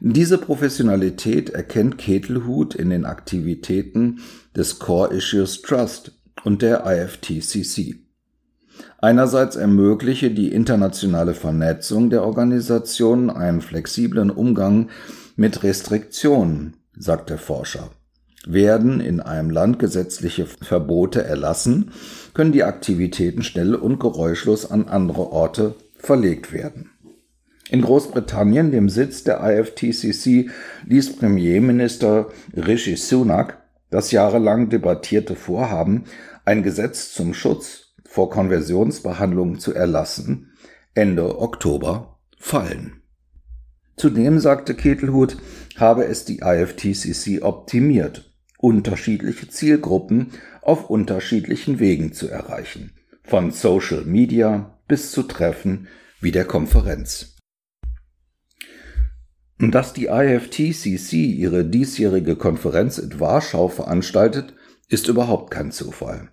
Diese 0.00 0.38
Professionalität 0.38 1.50
erkennt 1.50 1.98
Ketelhut 1.98 2.74
in 2.74 2.90
den 2.90 3.04
Aktivitäten 3.04 4.20
des 4.54 4.78
Core 4.78 5.14
Issues 5.14 5.62
Trust 5.62 6.12
und 6.44 6.62
der 6.62 6.84
IFTCC. 6.86 8.03
Einerseits 8.98 9.56
ermögliche 9.56 10.30
die 10.30 10.52
internationale 10.52 11.34
Vernetzung 11.34 12.10
der 12.10 12.24
Organisation 12.24 13.30
einen 13.30 13.60
flexiblen 13.60 14.30
Umgang 14.30 14.88
mit 15.36 15.62
Restriktionen, 15.62 16.76
sagt 16.96 17.30
der 17.30 17.38
Forscher. 17.38 17.90
Werden 18.46 19.00
in 19.00 19.20
einem 19.20 19.50
Land 19.50 19.78
gesetzliche 19.78 20.46
Verbote 20.46 21.24
erlassen, 21.24 21.92
können 22.34 22.52
die 22.52 22.64
Aktivitäten 22.64 23.42
schnell 23.42 23.74
und 23.74 23.98
geräuschlos 24.00 24.70
an 24.70 24.88
andere 24.88 25.32
Orte 25.32 25.74
verlegt 25.96 26.52
werden. 26.52 26.90
In 27.70 27.80
Großbritannien, 27.80 28.70
dem 28.70 28.88
Sitz 28.88 29.24
der 29.24 29.40
IFTCC, 29.42 30.50
ließ 30.86 31.16
Premierminister 31.16 32.28
Rishi 32.54 32.96
Sunak 32.96 33.58
das 33.90 34.10
jahrelang 34.10 34.68
debattierte 34.68 35.34
Vorhaben, 35.34 36.04
ein 36.44 36.62
Gesetz 36.62 37.14
zum 37.14 37.32
Schutz 37.32 37.83
vor 38.14 38.30
Konversionsbehandlungen 38.30 39.58
zu 39.58 39.74
erlassen, 39.74 40.52
Ende 40.94 41.40
Oktober 41.40 42.20
fallen. 42.38 43.02
Zudem 43.96 44.38
sagte 44.38 44.76
Ketelhut, 44.76 45.36
habe 45.74 46.04
es 46.04 46.24
die 46.24 46.38
IFTCC 46.38 47.42
optimiert, 47.42 48.32
unterschiedliche 48.56 49.48
Zielgruppen 49.48 50.30
auf 50.62 50.90
unterschiedlichen 50.90 51.80
Wegen 51.80 52.12
zu 52.12 52.28
erreichen, 52.28 52.92
von 53.24 53.50
Social 53.50 54.04
Media 54.04 54.78
bis 54.86 55.10
zu 55.10 55.24
Treffen 55.24 55.88
wie 56.20 56.30
der 56.30 56.44
Konferenz. 56.44 57.34
Dass 59.58 59.92
die 59.92 60.06
IFTCC 60.06 61.14
ihre 61.14 61.64
diesjährige 61.64 62.36
Konferenz 62.36 62.98
in 62.98 63.18
Warschau 63.18 63.66
veranstaltet, 63.66 64.54
ist 64.88 65.08
überhaupt 65.08 65.50
kein 65.50 65.72
Zufall. 65.72 66.28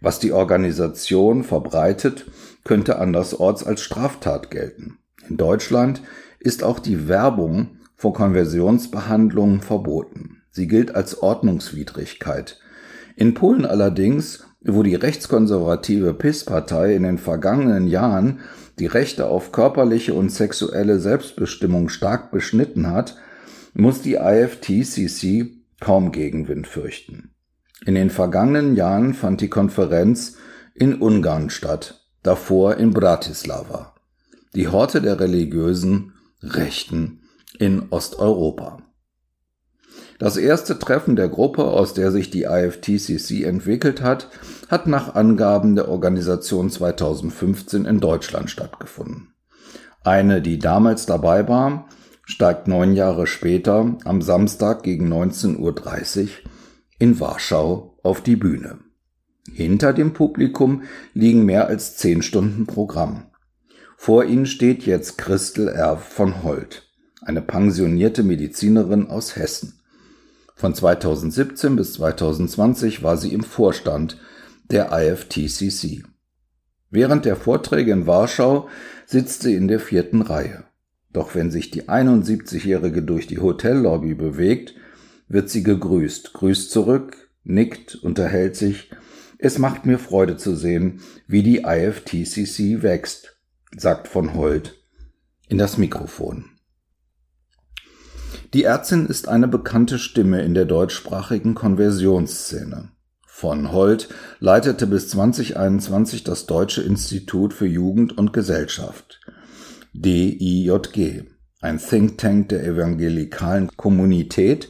Was 0.00 0.18
die 0.18 0.32
Organisation 0.32 1.44
verbreitet, 1.44 2.26
könnte 2.64 2.98
andersorts 2.98 3.64
als 3.64 3.82
Straftat 3.82 4.50
gelten. 4.50 4.98
In 5.28 5.36
Deutschland 5.36 6.02
ist 6.38 6.64
auch 6.64 6.78
die 6.78 7.06
Werbung 7.08 7.78
vor 7.96 8.14
Konversionsbehandlungen 8.14 9.60
verboten. 9.60 10.42
Sie 10.50 10.66
gilt 10.66 10.94
als 10.94 11.22
Ordnungswidrigkeit. 11.22 12.58
In 13.14 13.34
Polen 13.34 13.66
allerdings, 13.66 14.46
wo 14.62 14.82
die 14.82 14.94
rechtskonservative 14.94 16.14
PIS-Partei 16.14 16.94
in 16.94 17.02
den 17.02 17.18
vergangenen 17.18 17.86
Jahren 17.86 18.40
die 18.78 18.86
Rechte 18.86 19.26
auf 19.26 19.52
körperliche 19.52 20.14
und 20.14 20.32
sexuelle 20.32 20.98
Selbstbestimmung 20.98 21.90
stark 21.90 22.30
beschnitten 22.30 22.90
hat, 22.90 23.16
muss 23.74 24.00
die 24.00 24.14
IFTCC 24.14 25.50
kaum 25.80 26.10
Gegenwind 26.12 26.66
fürchten. 26.66 27.30
In 27.86 27.94
den 27.94 28.10
vergangenen 28.10 28.74
Jahren 28.76 29.14
fand 29.14 29.40
die 29.40 29.48
Konferenz 29.48 30.36
in 30.74 31.00
Ungarn 31.00 31.50
statt, 31.50 32.06
davor 32.22 32.76
in 32.76 32.92
Bratislava, 32.92 33.94
die 34.54 34.68
Horte 34.68 35.00
der 35.00 35.18
religiösen 35.18 36.12
Rechten 36.42 37.22
in 37.58 37.88
Osteuropa. 37.90 38.82
Das 40.18 40.36
erste 40.36 40.78
Treffen 40.78 41.16
der 41.16 41.30
Gruppe, 41.30 41.64
aus 41.64 41.94
der 41.94 42.12
sich 42.12 42.28
die 42.30 42.42
IFTCC 42.42 43.44
entwickelt 43.44 44.02
hat, 44.02 44.28
hat 44.68 44.86
nach 44.86 45.14
Angaben 45.14 45.74
der 45.74 45.88
Organisation 45.88 46.68
2015 46.68 47.86
in 47.86 48.00
Deutschland 48.00 48.50
stattgefunden. 48.50 49.32
Eine, 50.04 50.42
die 50.42 50.58
damals 50.58 51.06
dabei 51.06 51.48
war, 51.48 51.88
steigt 52.26 52.68
neun 52.68 52.92
Jahre 52.92 53.26
später 53.26 53.96
am 54.04 54.20
Samstag 54.20 54.82
gegen 54.82 55.10
19.30 55.10 55.58
Uhr 55.58 56.28
in 57.00 57.18
Warschau 57.18 57.98
auf 58.04 58.20
die 58.20 58.36
Bühne. 58.36 58.78
Hinter 59.52 59.92
dem 59.92 60.12
Publikum 60.12 60.82
liegen 61.14 61.44
mehr 61.44 61.66
als 61.66 61.96
zehn 61.96 62.22
Stunden 62.22 62.66
Programm. 62.66 63.24
Vor 63.96 64.24
ihnen 64.26 64.46
steht 64.46 64.84
jetzt 64.84 65.18
Christel 65.18 65.68
R. 65.68 65.96
von 65.96 66.42
Holt, 66.42 66.88
eine 67.22 67.42
pensionierte 67.42 68.22
Medizinerin 68.22 69.08
aus 69.08 69.34
Hessen. 69.34 69.80
Von 70.54 70.74
2017 70.74 71.74
bis 71.74 71.94
2020 71.94 73.02
war 73.02 73.16
sie 73.16 73.32
im 73.32 73.42
Vorstand 73.42 74.18
der 74.70 74.92
IFTCC. 74.92 76.04
Während 76.90 77.24
der 77.24 77.36
Vorträge 77.36 77.92
in 77.92 78.06
Warschau 78.06 78.68
sitzt 79.06 79.42
sie 79.42 79.54
in 79.54 79.68
der 79.68 79.80
vierten 79.80 80.20
Reihe. 80.20 80.64
Doch 81.12 81.34
wenn 81.34 81.50
sich 81.50 81.70
die 81.70 81.88
71-Jährige 81.88 83.02
durch 83.02 83.26
die 83.26 83.38
Hotellobby 83.38 84.14
bewegt, 84.14 84.74
wird 85.30 85.48
sie 85.48 85.62
gegrüßt, 85.62 86.34
grüßt 86.34 86.70
zurück, 86.70 87.30
nickt, 87.44 87.94
unterhält 87.94 88.56
sich. 88.56 88.90
Es 89.38 89.58
macht 89.58 89.86
mir 89.86 89.98
Freude 89.98 90.36
zu 90.36 90.54
sehen, 90.54 91.00
wie 91.26 91.42
die 91.42 91.62
IFTCC 91.64 92.82
wächst, 92.82 93.38
sagt 93.74 94.08
von 94.08 94.34
Holt 94.34 94.76
in 95.48 95.56
das 95.56 95.78
Mikrofon. 95.78 96.46
Die 98.52 98.64
Ärztin 98.64 99.06
ist 99.06 99.28
eine 99.28 99.46
bekannte 99.46 99.98
Stimme 99.98 100.42
in 100.42 100.54
der 100.54 100.64
deutschsprachigen 100.64 101.54
Konversionsszene. 101.54 102.90
Von 103.24 103.72
Holt 103.72 104.08
leitete 104.40 104.88
bis 104.88 105.08
2021 105.10 106.24
das 106.24 106.46
Deutsche 106.46 106.82
Institut 106.82 107.54
für 107.54 107.66
Jugend 107.66 108.18
und 108.18 108.32
Gesellschaft. 108.32 109.20
DIJG, 109.92 111.22
ein 111.60 111.78
Think 111.78 112.18
Tank 112.18 112.48
der 112.48 112.64
evangelikalen 112.64 113.70
Kommunität 113.76 114.68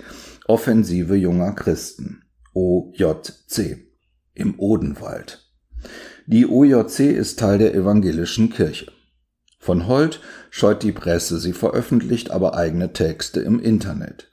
Offensive 0.51 1.15
junger 1.15 1.53
Christen, 1.53 2.25
OJC, 2.55 3.87
im 4.35 4.59
Odenwald. 4.59 5.49
Die 6.27 6.45
OJC 6.45 6.99
ist 7.13 7.39
Teil 7.39 7.59
der 7.59 7.73
evangelischen 7.73 8.51
Kirche. 8.51 8.91
Von 9.61 9.87
Holt 9.87 10.19
scheut 10.51 10.83
die 10.83 10.91
Presse, 10.91 11.39
sie 11.39 11.53
veröffentlicht 11.53 12.33
aber 12.33 12.57
eigene 12.57 12.93
Texte 12.93 13.39
im 13.39 13.61
Internet. 13.61 14.29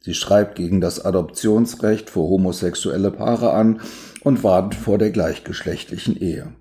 Sie 0.00 0.14
schreibt 0.14 0.56
gegen 0.56 0.80
das 0.80 1.04
Adoptionsrecht 1.04 2.10
für 2.10 2.22
homosexuelle 2.22 3.12
Paare 3.12 3.52
an 3.52 3.82
und 4.24 4.42
warnt 4.42 4.74
vor 4.74 4.98
der 4.98 5.12
gleichgeschlechtlichen 5.12 6.16
Ehe. 6.16 6.56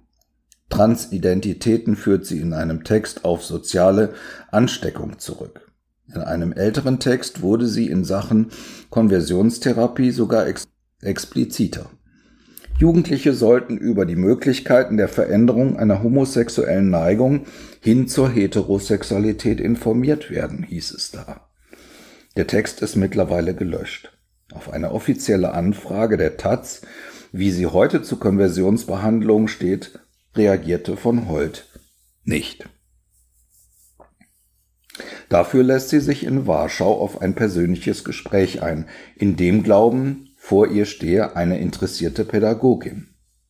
Transidentitäten 0.70 1.96
führt 1.96 2.28
sie 2.28 2.40
in 2.40 2.54
einem 2.54 2.84
Text 2.84 3.26
auf 3.26 3.44
soziale 3.44 4.14
Ansteckung 4.52 5.18
zurück. 5.18 5.71
In 6.14 6.22
einem 6.22 6.52
älteren 6.52 7.00
Text 7.00 7.42
wurde 7.42 7.68
sie 7.68 7.88
in 7.88 8.04
Sachen 8.04 8.52
Konversionstherapie 8.90 10.12
sogar 10.12 10.48
ex 10.48 10.68
expliziter. 11.02 11.90
Jugendliche 12.78 13.34
sollten 13.34 13.78
über 13.78 14.06
die 14.06 14.16
Möglichkeiten 14.16 14.98
der 14.98 15.08
Veränderung 15.08 15.78
einer 15.78 16.04
homosexuellen 16.04 16.90
Neigung 16.90 17.46
hin 17.80 18.08
zur 18.08 18.30
Heterosexualität 18.30 19.60
informiert 19.60 20.32
werden, 20.32 20.64
hieß 20.64 20.92
es 20.92 21.12
da. 21.12 21.48
Der 22.38 22.48
Text 22.48 22.82
ist 22.82 22.96
mittlerweile 22.96 23.54
gelöscht. 23.54 24.12
Auf 24.54 24.72
eine 24.72 24.92
offizielle 24.92 25.54
Anfrage 25.54 26.18
der 26.18 26.38
Taz, 26.38 26.82
wie 27.32 27.52
sie 27.52 27.68
heute 27.68 28.02
zur 28.02 28.20
Konversionsbehandlung 28.20 29.48
steht, 29.48 30.00
reagierte 30.36 30.98
von 30.98 31.28
Holt 31.28 31.68
nicht. 32.24 32.68
Dafür 35.30 35.64
lässt 35.64 35.90
sie 35.90 36.00
sich 36.00 36.24
in 36.24 36.48
Warschau 36.48 37.00
auf 37.00 37.22
ein 37.22 37.36
persönliches 37.36 38.04
Gespräch 38.04 38.62
ein, 38.62 38.86
in 39.16 39.36
dem 39.36 39.64
Glauben, 39.64 40.30
vor 40.38 40.68
ihr 40.68 40.86
stehe 40.86 41.36
eine 41.36 41.60
interessierte 41.60 42.26
Pädagogin. 42.26 43.08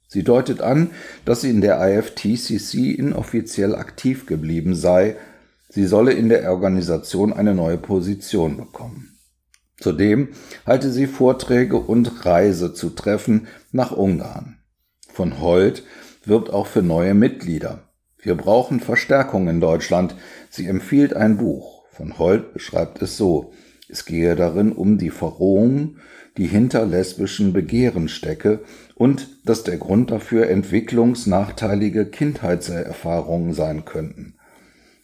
Sie 0.07 0.23
deutet 0.23 0.61
an, 0.61 0.89
dass 1.23 1.41
sie 1.41 1.49
in 1.49 1.61
der 1.61 1.79
IFTCC 1.79 2.97
inoffiziell 2.97 3.75
aktiv 3.75 4.25
geblieben 4.25 4.75
sei, 4.75 5.15
sie 5.69 5.85
solle 5.85 6.11
in 6.11 6.27
der 6.27 6.51
Organisation 6.51 7.31
eine 7.31 7.55
neue 7.55 7.77
Position 7.77 8.57
bekommen. 8.57 9.17
Zudem 9.79 10.29
halte 10.65 10.91
sie 10.91 11.07
Vorträge 11.07 11.77
und 11.77 12.25
Reise 12.25 12.73
zu 12.73 12.89
Treffen 12.89 13.47
nach 13.71 13.91
Ungarn. 13.91 14.57
Von 15.11 15.39
Holt 15.39 15.83
wirbt 16.25 16.51
auch 16.51 16.67
für 16.67 16.83
neue 16.83 17.13
Mitglieder. 17.13 17.90
Wir 18.21 18.35
brauchen 18.35 18.79
Verstärkung 18.79 19.47
in 19.47 19.59
Deutschland. 19.59 20.15
Sie 20.49 20.67
empfiehlt 20.67 21.15
ein 21.15 21.37
Buch. 21.37 21.83
Von 21.91 22.19
Holt 22.19 22.53
beschreibt 22.53 23.01
es 23.01 23.17
so. 23.17 23.51
Es 23.89 24.05
gehe 24.05 24.35
darin 24.35 24.71
um 24.71 24.97
die 24.97 25.09
Verrohung, 25.09 25.97
die 26.37 26.47
hinter 26.47 26.85
lesbischen 26.85 27.51
Begehren 27.51 28.07
stecke 28.07 28.63
und 28.95 29.27
dass 29.43 29.63
der 29.63 29.77
Grund 29.77 30.11
dafür 30.11 30.49
entwicklungsnachteilige 30.49 32.05
Kindheitserfahrungen 32.05 33.53
sein 33.53 33.85
könnten. 33.85 34.35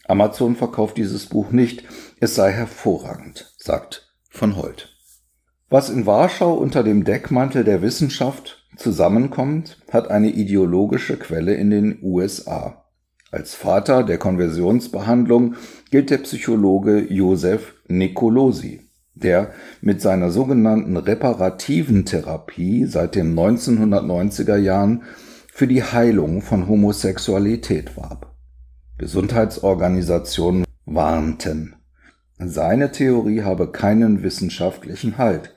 Amazon 0.07 0.55
verkauft 0.55 0.97
dieses 0.97 1.25
Buch 1.25 1.51
nicht, 1.51 1.83
es 2.21 2.35
sei 2.35 2.51
hervorragend, 2.51 3.53
sagt 3.57 4.13
von 4.29 4.55
Holt. 4.55 4.95
Was 5.69 5.89
in 5.89 6.05
Warschau 6.05 6.53
unter 6.53 6.81
dem 6.81 7.03
Deckmantel 7.03 7.65
der 7.65 7.81
Wissenschaft 7.81 8.65
zusammenkommt, 8.77 9.81
hat 9.91 10.09
eine 10.09 10.29
ideologische 10.29 11.17
Quelle 11.17 11.55
in 11.55 11.71
den 11.71 11.99
USA. 12.01 12.86
Als 13.29 13.55
Vater 13.55 14.03
der 14.03 14.17
Konversionsbehandlung 14.17 15.55
gilt 15.91 16.09
der 16.11 16.19
Psychologe 16.19 16.99
Josef 17.11 17.75
Nicolosi, 17.89 18.89
der 19.15 19.51
mit 19.81 20.01
seiner 20.01 20.31
sogenannten 20.31 20.95
reparativen 20.95 22.05
Therapie 22.05 22.85
seit 22.85 23.15
den 23.15 23.37
1990er 23.37 24.55
Jahren 24.55 25.03
für 25.51 25.67
die 25.67 25.83
Heilung 25.83 26.41
von 26.41 26.69
Homosexualität 26.69 27.97
warb. 27.97 28.33
Gesundheitsorganisationen 28.97 30.63
warnten. 30.85 31.75
Seine 32.39 32.93
Theorie 32.93 33.41
habe 33.41 33.73
keinen 33.73 34.23
wissenschaftlichen 34.23 35.17
Halt. 35.17 35.53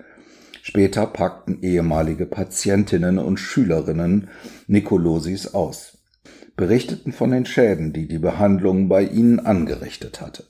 Später 0.63 1.07
packten 1.07 1.63
ehemalige 1.63 2.27
Patientinnen 2.27 3.19
und 3.19 3.39
Schülerinnen 3.39 4.29
Nicolosis 4.67 5.55
aus 5.55 5.90
berichteten 6.61 7.13
von 7.13 7.31
den 7.31 7.47
Schäden, 7.47 7.95
die 7.95 8.07
die 8.07 8.19
Behandlung 8.19 8.91
bei 8.91 9.03
ihnen 9.03 9.41
angerichtet 9.41 10.21
hatte. 10.21 10.45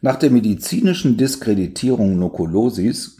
Nach 0.00 0.16
der 0.16 0.30
medizinischen 0.30 1.16
Diskreditierung 1.16 2.18
Nicolosis 2.18 3.18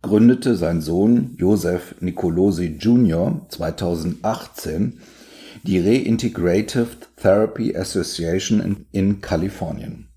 gründete 0.00 0.56
sein 0.56 0.80
Sohn 0.80 1.34
Joseph 1.36 1.96
Nicolosi 2.00 2.78
Jr. 2.80 3.46
2018 3.50 5.00
die 5.64 5.80
Reintegrative 5.80 6.96
Therapy 7.16 7.76
Association 7.76 8.60
in, 8.60 8.86
in 8.90 9.20
Kalifornien. 9.20 10.08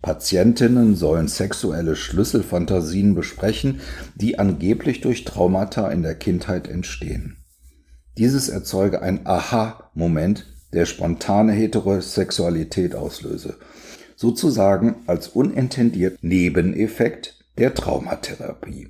Patientinnen 0.00 0.96
sollen 0.96 1.28
sexuelle 1.28 1.96
Schlüsselfantasien 1.96 3.14
besprechen, 3.14 3.80
die 4.14 4.38
angeblich 4.38 5.02
durch 5.02 5.24
Traumata 5.24 5.90
in 5.90 6.02
der 6.02 6.14
Kindheit 6.14 6.66
entstehen. 6.66 7.36
Dieses 8.18 8.48
erzeuge 8.48 9.02
ein 9.02 9.26
Aha-Moment, 9.26 10.46
der 10.72 10.86
spontane 10.86 11.52
Heterosexualität 11.52 12.94
auslöse, 12.94 13.56
sozusagen 14.16 14.96
als 15.06 15.28
unintendiert 15.28 16.18
Nebeneffekt 16.22 17.44
der 17.58 17.74
Traumatherapie. 17.74 18.88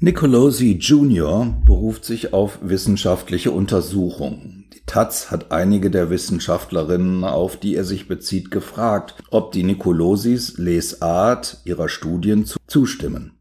Nicolosi 0.00 0.72
Jr. 0.72 1.56
beruft 1.64 2.04
sich 2.04 2.34
auf 2.34 2.58
wissenschaftliche 2.60 3.52
Untersuchungen. 3.52 4.66
Die 4.74 4.84
Taz 4.84 5.30
hat 5.30 5.52
einige 5.52 5.90
der 5.90 6.10
Wissenschaftlerinnen, 6.10 7.24
auf 7.24 7.56
die 7.56 7.74
er 7.74 7.84
sich 7.84 8.06
bezieht, 8.06 8.50
gefragt, 8.50 9.14
ob 9.30 9.52
die 9.52 9.62
Nicolosis 9.62 10.58
Lesart 10.58 11.62
ihrer 11.64 11.88
Studien 11.88 12.44
zustimmen. 12.66 13.35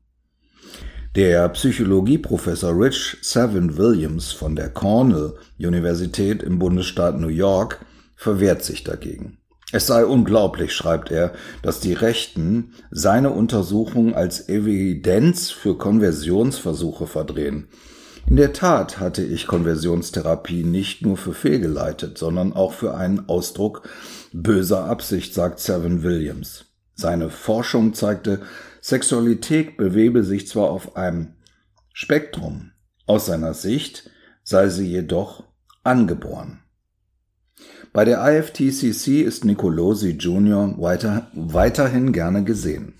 Der 1.15 1.47
Psychologieprofessor 1.47 2.77
Rich 2.77 3.15
Savin 3.21 3.77
Williams 3.77 4.33
von 4.33 4.53
der 4.53 4.69
Cornell 4.69 5.35
Universität 5.57 6.43
im 6.43 6.59
Bundesstaat 6.59 7.17
New 7.17 7.29
York 7.29 7.79
verwehrt 8.17 8.65
sich 8.65 8.83
dagegen. 8.83 9.37
Es 9.71 9.87
sei 9.87 10.05
unglaublich, 10.05 10.73
schreibt 10.73 11.11
er, 11.11 11.31
dass 11.61 11.79
die 11.79 11.93
Rechten 11.93 12.73
seine 12.91 13.29
Untersuchung 13.29 14.13
als 14.13 14.49
Evidenz 14.49 15.51
für 15.51 15.77
Konversionsversuche 15.77 17.07
verdrehen. 17.07 17.69
In 18.27 18.35
der 18.35 18.51
Tat 18.51 18.99
hatte 18.99 19.23
ich 19.23 19.47
Konversionstherapie 19.47 20.65
nicht 20.65 21.01
nur 21.01 21.15
für 21.15 21.33
fehlgeleitet, 21.33 22.17
sondern 22.17 22.51
auch 22.51 22.73
für 22.73 22.93
einen 22.93 23.29
Ausdruck 23.29 23.87
böser 24.33 24.83
Absicht, 24.83 25.33
sagt 25.33 25.61
Seven 25.61 26.03
Williams. 26.03 26.65
Seine 26.93 27.29
Forschung 27.29 27.93
zeigte, 27.93 28.41
Sexualität 28.87 29.77
bewebe 29.77 30.23
sich 30.23 30.47
zwar 30.47 30.69
auf 30.69 30.95
einem 30.95 31.33
Spektrum, 31.91 32.69
aus 33.07 33.25
seiner 33.25 33.55
Sicht 33.55 34.11
sei 34.43 34.69
sie 34.69 34.85
jedoch 34.85 35.43
angeboren. 35.83 36.59
Bei 37.93 38.05
der 38.05 38.23
IFTCC 38.23 39.23
ist 39.23 39.43
Nicolosi 39.43 40.11
Jr. 40.11 40.79
Weiter, 40.79 41.31
weiterhin 41.33 42.13
gerne 42.13 42.43
gesehen. 42.43 42.93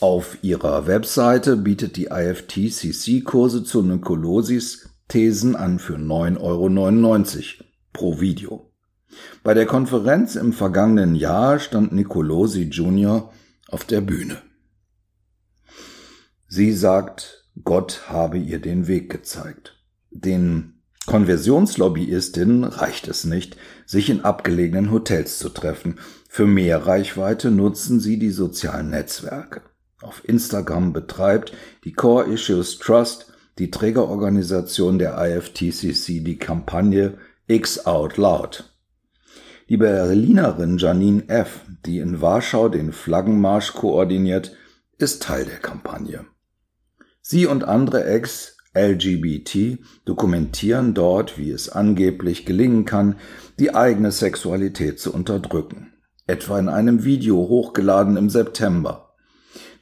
Auf 0.00 0.38
ihrer 0.40 0.86
Webseite 0.86 1.58
bietet 1.58 1.98
die 1.98 2.06
IFTCC 2.06 3.22
Kurse 3.22 3.64
zu 3.64 3.82
Nicolosis 3.82 4.88
Thesen 5.06 5.54
an 5.54 5.80
für 5.80 5.96
9,99 5.96 6.38
Euro 6.40 7.64
pro 7.92 8.20
Video. 8.20 8.70
Bei 9.42 9.52
der 9.52 9.66
Konferenz 9.66 10.34
im 10.34 10.54
vergangenen 10.54 11.14
Jahr 11.14 11.58
stand 11.58 11.92
Nicolosi 11.92 12.70
Jr. 12.70 13.30
auf 13.68 13.84
der 13.84 14.00
Bühne. 14.00 14.47
Sie 16.48 16.72
sagt, 16.72 17.44
Gott 17.62 18.08
habe 18.08 18.38
ihr 18.38 18.58
den 18.58 18.86
Weg 18.86 19.10
gezeigt. 19.10 19.76
Den 20.10 20.80
Konversionslobbyistin 21.06 22.64
reicht 22.64 23.06
es 23.06 23.24
nicht, 23.24 23.56
sich 23.84 24.08
in 24.08 24.24
abgelegenen 24.24 24.90
Hotels 24.90 25.38
zu 25.38 25.50
treffen. 25.50 25.98
Für 26.28 26.46
mehr 26.46 26.86
Reichweite 26.86 27.50
nutzen 27.50 28.00
sie 28.00 28.18
die 28.18 28.30
sozialen 28.30 28.90
Netzwerke. 28.90 29.60
Auf 30.00 30.26
Instagram 30.26 30.92
betreibt 30.92 31.52
die 31.84 31.92
Core 31.92 32.32
Issues 32.32 32.78
Trust, 32.78 33.32
die 33.58 33.70
Trägerorganisation 33.70 34.98
der 34.98 35.18
IFTCC, 35.18 36.24
die 36.24 36.38
Kampagne 36.38 37.18
X 37.46 37.84
Out 37.84 38.16
Loud. 38.16 38.72
Die 39.68 39.76
Berlinerin 39.76 40.78
Janine 40.78 41.28
F., 41.28 41.60
die 41.84 41.98
in 41.98 42.22
Warschau 42.22 42.70
den 42.70 42.92
Flaggenmarsch 42.92 43.74
koordiniert, 43.74 44.56
ist 44.98 45.22
Teil 45.22 45.44
der 45.44 45.58
Kampagne. 45.58 46.24
Sie 47.30 47.44
und 47.44 47.64
andere 47.64 48.06
Ex 48.06 48.56
LGBT 48.74 49.80
dokumentieren 50.06 50.94
dort, 50.94 51.36
wie 51.36 51.50
es 51.50 51.68
angeblich 51.68 52.46
gelingen 52.46 52.86
kann, 52.86 53.16
die 53.58 53.74
eigene 53.74 54.12
Sexualität 54.12 54.98
zu 54.98 55.12
unterdrücken. 55.12 55.92
Etwa 56.26 56.58
in 56.58 56.70
einem 56.70 57.04
Video 57.04 57.36
hochgeladen 57.36 58.16
im 58.16 58.30
September. 58.30 59.12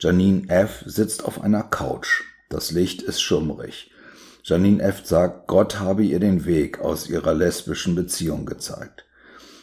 Janine 0.00 0.48
F. 0.48 0.82
sitzt 0.86 1.24
auf 1.24 1.40
einer 1.40 1.62
Couch. 1.62 2.24
Das 2.48 2.72
Licht 2.72 3.02
ist 3.02 3.20
schummrig. 3.20 3.92
Janine 4.42 4.82
F. 4.82 5.06
sagt, 5.06 5.46
Gott 5.46 5.78
habe 5.78 6.02
ihr 6.02 6.18
den 6.18 6.46
Weg 6.46 6.80
aus 6.80 7.08
ihrer 7.08 7.32
lesbischen 7.32 7.94
Beziehung 7.94 8.44
gezeigt. 8.44 9.04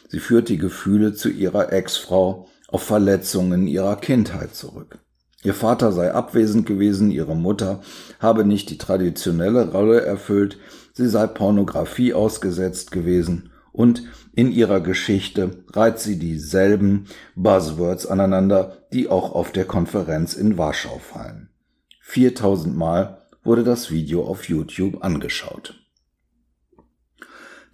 Sie 0.07 0.21
führt 0.21 0.47
die 0.47 0.57
Gefühle 0.57 1.15
zu 1.15 1.27
ihrer 1.27 1.73
Ex-Frau 1.73 2.47
auf 2.69 2.83
Verletzungen 2.83 3.67
ihrer 3.67 3.97
Kindheit 3.97 4.55
zurück. 4.55 5.02
Ihr 5.43 5.53
Vater 5.53 5.91
sei 5.91 6.13
abwesend 6.13 6.65
gewesen, 6.65 7.11
ihre 7.11 7.35
Mutter 7.35 7.81
habe 8.19 8.45
nicht 8.45 8.69
die 8.69 8.77
traditionelle 8.77 9.71
Rolle 9.71 10.01
erfüllt, 10.01 10.57
sie 10.93 11.07
sei 11.07 11.27
Pornografie 11.27 12.13
ausgesetzt 12.13 12.91
gewesen 12.91 13.51
und 13.73 14.03
in 14.33 14.51
ihrer 14.51 14.79
Geschichte 14.79 15.63
reiht 15.73 15.99
sie 15.99 16.17
dieselben 16.17 17.07
Buzzwords 17.35 18.05
aneinander, 18.05 18.77
die 18.93 19.09
auch 19.09 19.33
auf 19.33 19.51
der 19.51 19.65
Konferenz 19.65 20.33
in 20.33 20.57
Warschau 20.57 20.99
fallen. 20.99 21.49
4000 22.01 22.75
Mal 22.75 23.17
wurde 23.43 23.63
das 23.63 23.91
Video 23.91 24.23
auf 24.23 24.47
YouTube 24.47 25.03
angeschaut. 25.03 25.79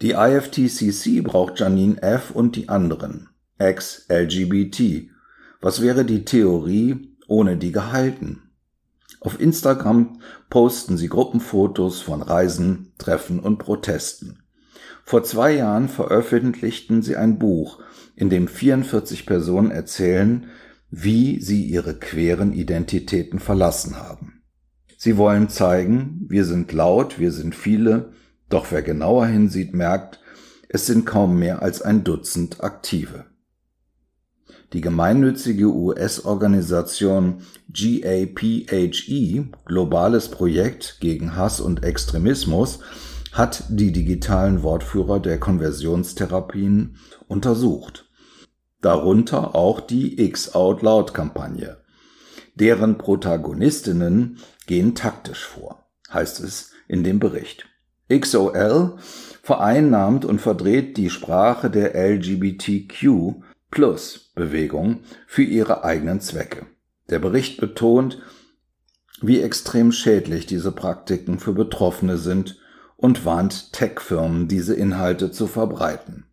Die 0.02 0.12
IFTCC 0.12 1.22
braucht 1.24 1.60
Janine 1.60 2.02
F. 2.02 2.32
und 2.32 2.56
die 2.56 2.70
anderen, 2.70 3.30
ex-LGBT. 3.58 5.10
Was 5.62 5.82
wäre 5.82 6.06
die 6.06 6.24
Theorie, 6.24 7.09
ohne 7.30 7.58
die 7.58 7.72
Geheilten. 7.72 8.50
Auf 9.22 9.39
Instagram 9.39 10.20
posten 10.50 10.98
sie 10.98 11.08
Gruppenfotos 11.08 12.02
von 12.02 12.22
Reisen, 12.22 12.94
Treffen 12.98 13.39
und 13.39 13.58
Protesten. 13.58 14.44
Vor 15.04 15.24
zwei 15.24 15.56
Jahren 15.56 15.89
veröffentlichten 15.89 17.02
sie 17.02 17.15
ein 17.15 17.39
Buch, 17.39 17.80
in 18.15 18.30
dem 18.30 18.48
44 18.48 19.26
Personen 19.26 19.72
erzählen, 19.72 20.48
wie 20.92 21.42
sie 21.42 21.63
ihre 21.63 21.96
queren 21.96 22.54
Identitäten 22.54 23.39
verlassen 23.39 23.98
haben. 23.98 24.42
Sie 24.98 25.18
wollen 25.18 25.50
zeigen, 25.50 26.26
wir 26.28 26.46
sind 26.46 26.72
laut, 26.72 27.20
wir 27.20 27.32
sind 27.32 27.56
viele, 27.56 28.12
doch 28.50 28.72
wer 28.72 28.82
genauer 28.82 29.28
hinsieht, 29.28 29.74
merkt, 29.74 30.20
es 30.68 30.86
sind 30.86 31.06
kaum 31.06 31.39
mehr 31.39 31.62
als 31.62 31.82
ein 31.82 32.04
Dutzend 32.04 32.63
Aktive. 32.63 33.26
Die 34.74 34.82
gemeinnützige 34.82 35.74
US-Organisation 35.74 37.42
GAPHE, 37.70 39.48
Globales 39.66 40.30
Projekt 40.30 40.98
gegen 41.00 41.36
Hass 41.36 41.60
und 41.60 41.84
Extremismus, 41.84 42.80
hat 43.32 43.64
die 43.70 43.92
digitalen 43.92 44.62
Wortführer 44.62 45.20
der 45.20 45.40
Konversionstherapien 45.40 46.98
untersucht. 47.28 48.10
Darunter 48.82 49.56
auch 49.56 49.82
die 49.82 50.22
X 50.22 50.54
Out 50.54 50.84
Loud 50.84 51.14
Kampagne. 51.14 51.78
Deren 52.56 52.98
Protagonistinnen 52.98 54.38
gehen 54.68 54.94
taktisch 54.94 55.46
vor, 55.46 55.86
heißt 56.12 56.42
es 56.42 56.72
in 56.88 57.04
dem 57.04 57.20
Bericht. 57.20 57.66
XOL 58.10 58.98
vereinnahmt 59.44 60.26
und 60.26 60.42
verdreht 60.42 60.98
die 60.98 61.10
Sprache 61.10 61.70
der 61.70 61.96
LGBTQ 61.96 63.42
Plus 63.72 64.32
Bewegung 64.36 65.02
für 65.28 65.44
ihre 65.44 65.84
eigenen 65.84 66.22
Zwecke. 66.22 66.66
Der 67.10 67.20
Bericht 67.20 67.60
betont, 67.60 68.22
wie 69.22 69.42
extrem 69.42 69.92
schädlich 69.92 70.46
diese 70.46 70.72
Praktiken 70.72 71.40
für 71.40 71.54
Betroffene 71.54 72.18
sind 72.18 72.60
und 72.96 73.26
warnt 73.26 73.74
Tech-Firmen, 73.74 74.48
diese 74.48 74.74
Inhalte 74.74 75.32
zu 75.32 75.48
verbreiten. 75.48 76.26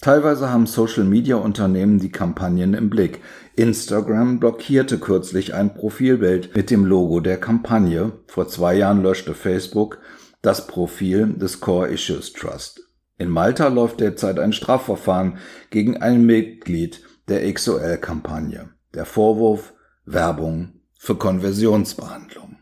Teilweise 0.00 0.50
haben 0.50 0.66
Social-Media-Unternehmen 0.66 1.98
die 1.98 2.10
Kampagnen 2.10 2.72
im 2.72 2.88
Blick. 2.88 3.20
Instagram 3.56 4.40
blockierte 4.40 4.98
kürzlich 4.98 5.52
ein 5.52 5.74
Profilbild 5.74 6.56
mit 6.56 6.70
dem 6.70 6.86
Logo 6.86 7.20
der 7.20 7.38
Kampagne. 7.38 8.12
Vor 8.26 8.48
zwei 8.48 8.76
Jahren 8.76 9.02
löschte 9.02 9.34
Facebook 9.34 9.98
das 10.40 10.66
Profil 10.66 11.34
des 11.34 11.60
Core 11.60 11.88
Issues 11.88 12.32
Trust. 12.32 12.89
In 13.20 13.28
Malta 13.28 13.68
läuft 13.68 14.00
derzeit 14.00 14.38
ein 14.38 14.54
Strafverfahren 14.54 15.36
gegen 15.68 15.98
ein 15.98 16.24
Mitglied 16.24 17.02
der 17.28 17.52
XOL-Kampagne. 17.52 18.70
Der 18.94 19.04
Vorwurf 19.04 19.74
Werbung 20.06 20.80
für 20.96 21.16
Konversionsbehandlung. 21.16 22.56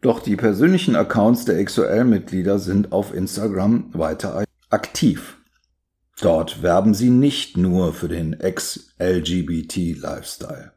Doch 0.00 0.20
die 0.20 0.36
persönlichen 0.36 0.96
Accounts 0.96 1.44
der 1.44 1.62
XOL-Mitglieder 1.62 2.58
sind 2.58 2.92
auf 2.92 3.12
Instagram 3.12 3.90
weiter 3.92 4.44
aktiv. 4.70 5.36
Dort 6.22 6.62
werben 6.62 6.94
sie 6.94 7.10
nicht 7.10 7.58
nur 7.58 7.92
für 7.92 8.08
den 8.08 8.32
Ex-LGBT-Lifestyle. 8.32 10.72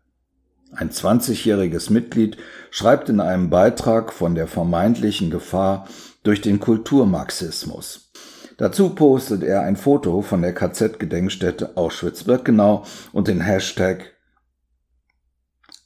Ein 0.74 0.90
20-jähriges 0.90 1.90
Mitglied 1.90 2.36
schreibt 2.70 3.08
in 3.08 3.22
einem 3.22 3.50
Beitrag 3.50 4.12
von 4.12 4.36
der 4.36 4.48
vermeintlichen 4.48 5.30
Gefahr 5.30 5.88
durch 6.24 6.42
den 6.42 6.60
Kulturmarxismus. 6.60 8.09
Dazu 8.60 8.89
postet 8.89 9.41
er 9.41 9.62
ein 9.62 9.78
Foto 9.78 10.22
von 10.22 10.41
der 10.41 10.54
KZ-Gedenkstätte 10.54 11.78
Auschwitz-Birkenau 11.78 12.84
und 13.13 13.30
den 13.30 13.39
Hashtag 13.39 14.17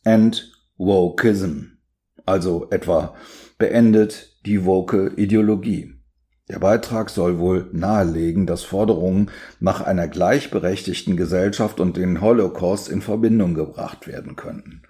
End 0.04 0.52
Wokeism, 0.78 1.78
also 2.26 2.68
etwa 2.72 3.14
beendet 3.60 4.44
die 4.48 4.66
woke 4.66 5.14
Ideologie. 5.18 5.94
Der 6.50 6.58
Beitrag 6.58 7.12
soll 7.12 7.38
wohl 7.38 7.70
nahelegen, 7.74 8.48
dass 8.48 8.64
Forderungen 8.64 9.30
nach 9.60 9.82
einer 9.82 10.08
gleichberechtigten 10.08 11.16
Gesellschaft 11.16 11.80
und 11.80 11.96
den 11.96 12.22
Holocaust 12.22 12.90
in 12.90 13.04
Verbindung 13.04 13.54
gebracht 13.54 14.08
werden 14.08 14.36
könnten. 14.36 14.82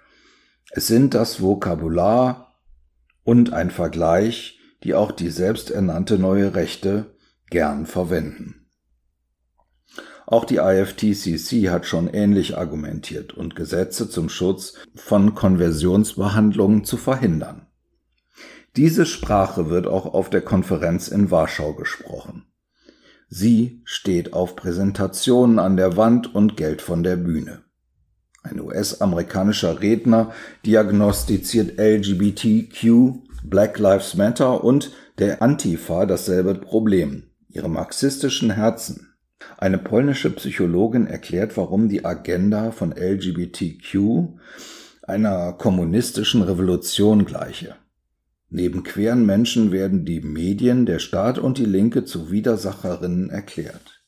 Es 0.70 0.86
sind 0.86 1.12
das 1.12 1.42
Vokabular 1.42 2.54
und 3.24 3.52
ein 3.52 3.70
Vergleich, 3.70 4.58
die 4.84 4.94
auch 4.94 5.12
die 5.12 5.28
selbsternannte 5.28 6.18
neue 6.18 6.54
Rechte 6.54 7.13
gern 7.54 7.86
verwenden. 7.86 8.66
Auch 10.26 10.44
die 10.44 10.56
IFTCC 10.56 11.70
hat 11.70 11.86
schon 11.86 12.08
ähnlich 12.08 12.58
argumentiert 12.58 13.32
und 13.32 13.54
Gesetze 13.54 14.10
zum 14.10 14.28
Schutz 14.28 14.74
von 14.96 15.36
Konversionsbehandlungen 15.36 16.82
zu 16.82 16.96
verhindern. 16.96 17.68
Diese 18.74 19.06
Sprache 19.06 19.70
wird 19.70 19.86
auch 19.86 20.14
auf 20.14 20.30
der 20.30 20.40
Konferenz 20.40 21.06
in 21.06 21.30
Warschau 21.30 21.74
gesprochen. 21.74 22.46
Sie 23.28 23.82
steht 23.84 24.32
auf 24.32 24.56
Präsentationen 24.56 25.60
an 25.60 25.76
der 25.76 25.96
Wand 25.96 26.34
und 26.34 26.56
Geld 26.56 26.82
von 26.82 27.04
der 27.04 27.14
Bühne. 27.14 27.62
Ein 28.42 28.58
US-amerikanischer 28.58 29.80
Redner 29.80 30.32
diagnostiziert 30.66 31.78
LGBTQ, 31.78 33.12
Black 33.44 33.78
Lives 33.78 34.16
Matter 34.16 34.64
und 34.64 34.90
der 35.18 35.40
Antifa 35.40 36.04
dasselbe 36.04 36.56
Problem, 36.56 37.30
ihre 37.54 37.70
marxistischen 37.70 38.50
Herzen. 38.50 39.14
Eine 39.58 39.78
polnische 39.78 40.30
Psychologin 40.30 41.06
erklärt, 41.06 41.56
warum 41.56 41.88
die 41.88 42.04
Agenda 42.04 42.70
von 42.70 42.92
LGBTQ 42.92 44.28
einer 45.02 45.52
kommunistischen 45.52 46.42
Revolution 46.42 47.24
gleiche. 47.24 47.76
Neben 48.50 48.82
queeren 48.82 49.26
Menschen 49.26 49.72
werden 49.72 50.04
die 50.04 50.20
Medien, 50.20 50.86
der 50.86 50.98
Staat 50.98 51.38
und 51.38 51.58
die 51.58 51.64
Linke 51.64 52.04
zu 52.04 52.30
Widersacherinnen 52.30 53.30
erklärt. 53.30 54.02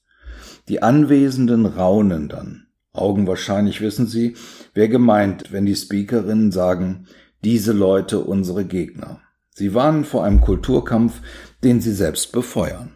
Die 0.69 0.83
Anwesenden 0.83 1.67
raunen 1.67 2.29
dann. 2.29 2.67
Augenwahrscheinlich 2.93 3.81
wissen 3.81 4.07
Sie, 4.07 4.37
wer 4.73 4.89
gemeint, 4.89 5.53
wenn 5.53 5.67
die 5.67 5.77
Speakerinnen 5.77 6.51
sagen, 6.51 7.07
diese 7.45 7.73
Leute 7.73 8.21
unsere 8.21 8.65
Gegner. 8.65 9.21
Sie 9.51 9.75
warnen 9.75 10.05
vor 10.05 10.25
einem 10.25 10.41
Kulturkampf, 10.41 11.21
den 11.63 11.81
sie 11.81 11.93
selbst 11.93 12.33
befeuern. 12.33 12.96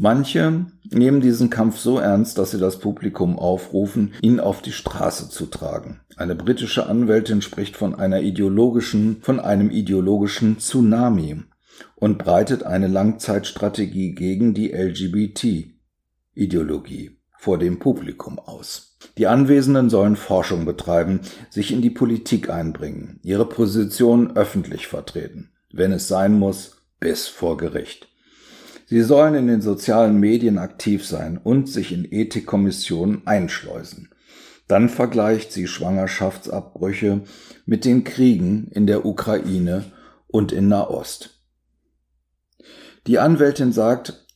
Manche 0.00 0.66
nehmen 0.90 1.20
diesen 1.20 1.50
Kampf 1.50 1.80
so 1.80 1.98
ernst, 1.98 2.38
dass 2.38 2.52
sie 2.52 2.60
das 2.60 2.78
Publikum 2.78 3.36
aufrufen, 3.36 4.14
ihn 4.22 4.38
auf 4.38 4.62
die 4.62 4.70
Straße 4.70 5.28
zu 5.28 5.46
tragen. 5.46 5.98
Eine 6.16 6.36
britische 6.36 6.86
Anwältin 6.86 7.42
spricht 7.42 7.76
von 7.76 7.96
einer 7.96 8.20
ideologischen, 8.20 9.20
von 9.22 9.40
einem 9.40 9.72
ideologischen 9.72 10.60
Tsunami 10.60 11.42
und 11.96 12.16
breitet 12.16 12.62
eine 12.62 12.86
Langzeitstrategie 12.86 14.14
gegen 14.14 14.54
die 14.54 14.70
LGBT-Ideologie 14.70 17.18
vor 17.36 17.58
dem 17.58 17.80
Publikum 17.80 18.38
aus. 18.38 18.96
Die 19.16 19.26
Anwesenden 19.26 19.90
sollen 19.90 20.14
Forschung 20.14 20.64
betreiben, 20.64 21.22
sich 21.50 21.72
in 21.72 21.82
die 21.82 21.90
Politik 21.90 22.50
einbringen, 22.50 23.18
ihre 23.24 23.48
Position 23.48 24.36
öffentlich 24.36 24.86
vertreten, 24.86 25.50
wenn 25.72 25.90
es 25.90 26.06
sein 26.06 26.38
muss, 26.38 26.84
bis 27.00 27.26
vor 27.26 27.56
Gericht. 27.56 28.06
Sie 28.88 29.02
sollen 29.02 29.34
in 29.34 29.48
den 29.48 29.60
sozialen 29.60 30.18
Medien 30.18 30.56
aktiv 30.56 31.06
sein 31.06 31.36
und 31.36 31.68
sich 31.68 31.92
in 31.92 32.10
Ethikkommissionen 32.10 33.26
einschleusen. 33.26 34.08
Dann 34.66 34.88
vergleicht 34.88 35.52
sie 35.52 35.66
Schwangerschaftsabbrüche 35.66 37.22
mit 37.66 37.84
den 37.84 38.04
Kriegen 38.04 38.68
in 38.68 38.86
der 38.86 39.04
Ukraine 39.04 39.84
und 40.26 40.52
in 40.52 40.68
Nahost. 40.68 41.42
Die 43.06 43.18
Anwältin 43.18 43.72
sagt 43.72 44.26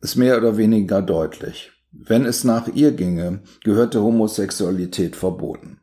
es 0.00 0.14
mehr 0.14 0.38
oder 0.38 0.56
weniger 0.56 1.02
deutlich. 1.02 1.72
Wenn 1.90 2.26
es 2.26 2.44
nach 2.44 2.68
ihr 2.68 2.92
ginge, 2.92 3.42
gehörte 3.64 4.02
Homosexualität 4.02 5.16
verboten. 5.16 5.80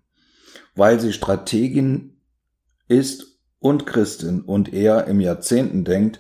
Weil 0.75 0.99
sie 0.99 1.11
Strategin 1.11 2.21
ist 2.87 3.39
und 3.59 3.85
Christin 3.85 4.41
und 4.41 4.71
eher 4.71 5.07
im 5.07 5.19
Jahrzehnten 5.19 5.83
denkt, 5.83 6.19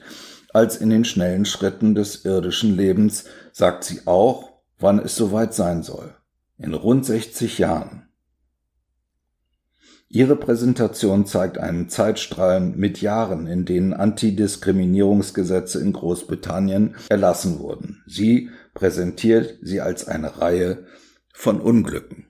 als 0.53 0.77
in 0.77 0.89
den 0.89 1.03
schnellen 1.03 1.45
Schritten 1.45 1.95
des 1.95 2.23
irdischen 2.23 2.75
Lebens, 2.75 3.25
sagt 3.51 3.83
sie 3.83 4.01
auch, 4.05 4.53
wann 4.79 4.99
es 4.99 5.15
soweit 5.15 5.53
sein 5.53 5.83
soll. 5.83 6.15
In 6.57 6.73
rund 6.73 7.05
60 7.05 7.57
Jahren. 7.57 8.07
Ihre 10.07 10.35
Präsentation 10.35 11.25
zeigt 11.25 11.57
einen 11.57 11.89
Zeitstrahl 11.89 12.59
mit 12.59 13.01
Jahren, 13.01 13.47
in 13.47 13.65
denen 13.65 13.93
Antidiskriminierungsgesetze 13.93 15.81
in 15.81 15.91
Großbritannien 15.91 16.95
erlassen 17.09 17.57
wurden. 17.57 18.03
Sie 18.05 18.51
präsentiert 18.75 19.57
sie 19.63 19.81
als 19.81 20.07
eine 20.07 20.39
Reihe 20.39 20.85
von 21.33 21.59
Unglücken. 21.59 22.27